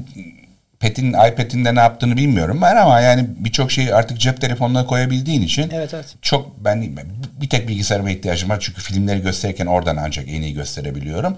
[0.81, 5.71] Pet'in iPad'inde ne yaptığını bilmiyorum ben ama yani birçok şeyi artık cep telefonuna koyabildiğin için
[5.73, 6.15] Evet evet.
[6.23, 6.97] çok ben
[7.41, 11.37] bir tek bilgisayarıma ihtiyacım var çünkü filmleri gösterirken oradan ancak en iyi gösterebiliyorum.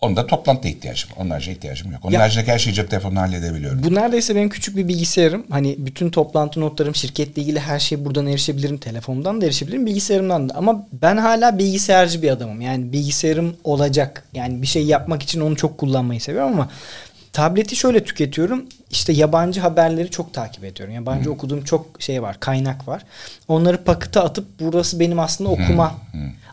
[0.00, 1.10] Onda toplantıda ihtiyacım.
[1.16, 2.04] Onun haricinde ihtiyacım yok.
[2.04, 3.82] Onun Ya- haricinde her şeyi cep telefonundan halledebiliyorum.
[3.82, 5.46] Bu neredeyse benim küçük bir bilgisayarım.
[5.50, 8.78] Hani bütün toplantı notlarım, şirketle ilgili her şeyi buradan erişebilirim.
[8.78, 10.54] Telefondan da erişebilirim, bilgisayarımdan da.
[10.54, 12.60] Ama ben hala bilgisayarcı bir adamım.
[12.60, 14.24] Yani bilgisayarım olacak.
[14.34, 16.68] Yani bir şey yapmak için onu çok kullanmayı seviyorum ama
[17.32, 18.64] tableti şöyle tüketiyorum.
[18.90, 20.94] İşte yabancı haberleri çok takip ediyorum.
[20.94, 23.02] Yabancı okuduğum çok şey var, kaynak var.
[23.48, 25.94] Onları pakete atıp burası benim aslında okuma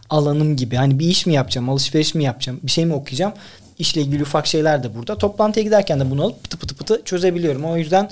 [0.10, 0.76] alanım gibi.
[0.76, 3.34] Hani bir iş mi yapacağım, alışveriş mi yapacağım, bir şey mi okuyacağım?
[3.80, 5.18] İşle ilgili ufak şeyler de burada.
[5.18, 7.66] Toplantıya giderken de bunu alıp pıtı pıtı pıtı çözebiliyorum.
[7.66, 8.10] O yüzden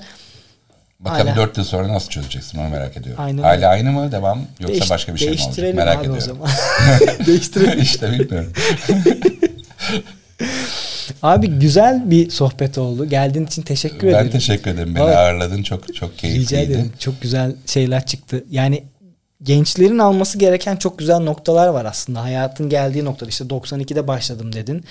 [1.00, 1.36] Bakalım Hala.
[1.36, 3.24] 4 yıl sonra nasıl çözeceksin onu merak ediyorum.
[3.24, 3.66] Aynen Hala öyle.
[3.66, 6.20] aynı mı devam yoksa Değiş- başka bir şey mi olacak merak abi o ediyorum.
[6.20, 6.50] zaman.
[7.26, 7.78] değiştirelim.
[7.82, 8.52] işte bilmiyorum.
[11.22, 13.04] Abi güzel bir sohbet oldu.
[13.08, 14.30] Geldiğin için teşekkür ben ederim.
[14.30, 14.94] teşekkür ederim.
[14.94, 16.62] Beni Vallahi- ağırladın çok çok Rica keyifliydi.
[16.62, 16.92] ederim.
[16.98, 18.44] Çok güzel şeyler çıktı.
[18.50, 18.84] Yani
[19.42, 22.22] gençlerin alması gereken çok güzel noktalar var aslında.
[22.22, 24.84] Hayatın geldiği noktada işte 92'de başladım dedin.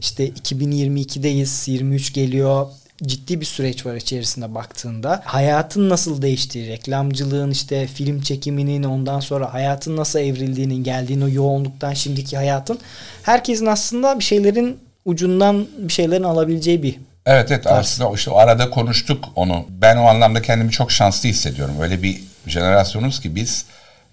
[0.00, 1.70] İşte 2022'deyiz.
[1.70, 2.66] 23 geliyor.
[3.02, 5.22] Ciddi bir süreç var içerisinde baktığında.
[5.24, 11.92] Hayatın nasıl değiştiği, reklamcılığın işte film çekiminin ondan sonra hayatın nasıl evrildiğinin, geldiğini o yoğunluktan
[11.94, 12.78] şimdiki hayatın
[13.22, 18.36] herkesin aslında bir şeylerin ucundan bir şeylerin alabileceği bir Evet evet aslında o işte o
[18.36, 19.66] arada konuştuk onu.
[19.68, 21.74] Ben o anlamda kendimi çok şanslı hissediyorum.
[21.80, 23.64] Öyle bir jenerasyonuz ki biz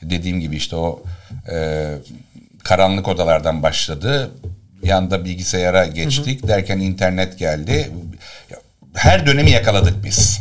[0.01, 1.03] dediğim gibi işte o
[1.51, 1.87] e,
[2.63, 4.31] karanlık odalardan başladı.
[4.83, 7.91] Bir anda bilgisayara geçtik derken internet geldi.
[8.93, 10.39] Her dönemi yakaladık biz.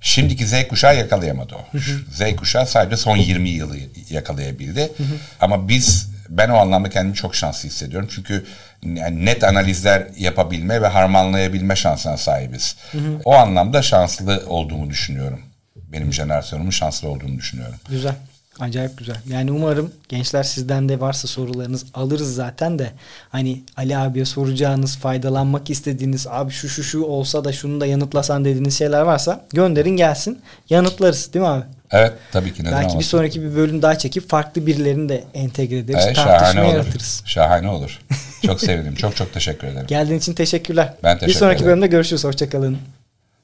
[0.00, 1.78] Şimdiki Z kuşağı yakalayamadı o.
[2.12, 3.76] Z kuşağı sadece son 20 yılı
[4.10, 4.92] yakalayabildi.
[5.40, 8.08] Ama biz ben o anlamda kendimi çok şanslı hissediyorum.
[8.10, 8.44] Çünkü
[8.84, 12.76] yani net analizler yapabilme ve harmanlayabilme şansına sahibiz.
[13.24, 15.40] O anlamda şanslı olduğumu düşünüyorum.
[15.76, 17.76] Benim jenerasyonumun şanslı olduğunu düşünüyorum.
[17.88, 18.14] Güzel.
[18.60, 19.16] Acayip güzel.
[19.28, 22.90] Yani umarım gençler sizden de varsa sorularınız alırız zaten de
[23.28, 28.44] hani Ali abiye soracağınız, faydalanmak istediğiniz abi şu şu şu olsa da şunu da yanıtlasan
[28.44, 30.40] dediğiniz şeyler varsa gönderin gelsin.
[30.70, 31.64] Yanıtlarız değil mi abi?
[31.92, 33.08] Evet tabii ki neden Belki bir olmasın.
[33.08, 36.04] sonraki bir bölüm daha çekip farklı birilerini de entegre ederiz.
[36.06, 36.72] Evet, tartışma şahane olur.
[36.74, 37.22] yaratırız.
[37.26, 37.98] Şahane olur.
[38.46, 38.94] Çok sevinirim.
[38.94, 39.86] Çok çok teşekkür ederim.
[39.86, 40.94] Geldiğin için teşekkürler.
[41.02, 41.70] Ben bir teşekkür sonraki ederim.
[41.70, 42.24] bölümde görüşürüz.
[42.24, 42.78] Hoşçakalın.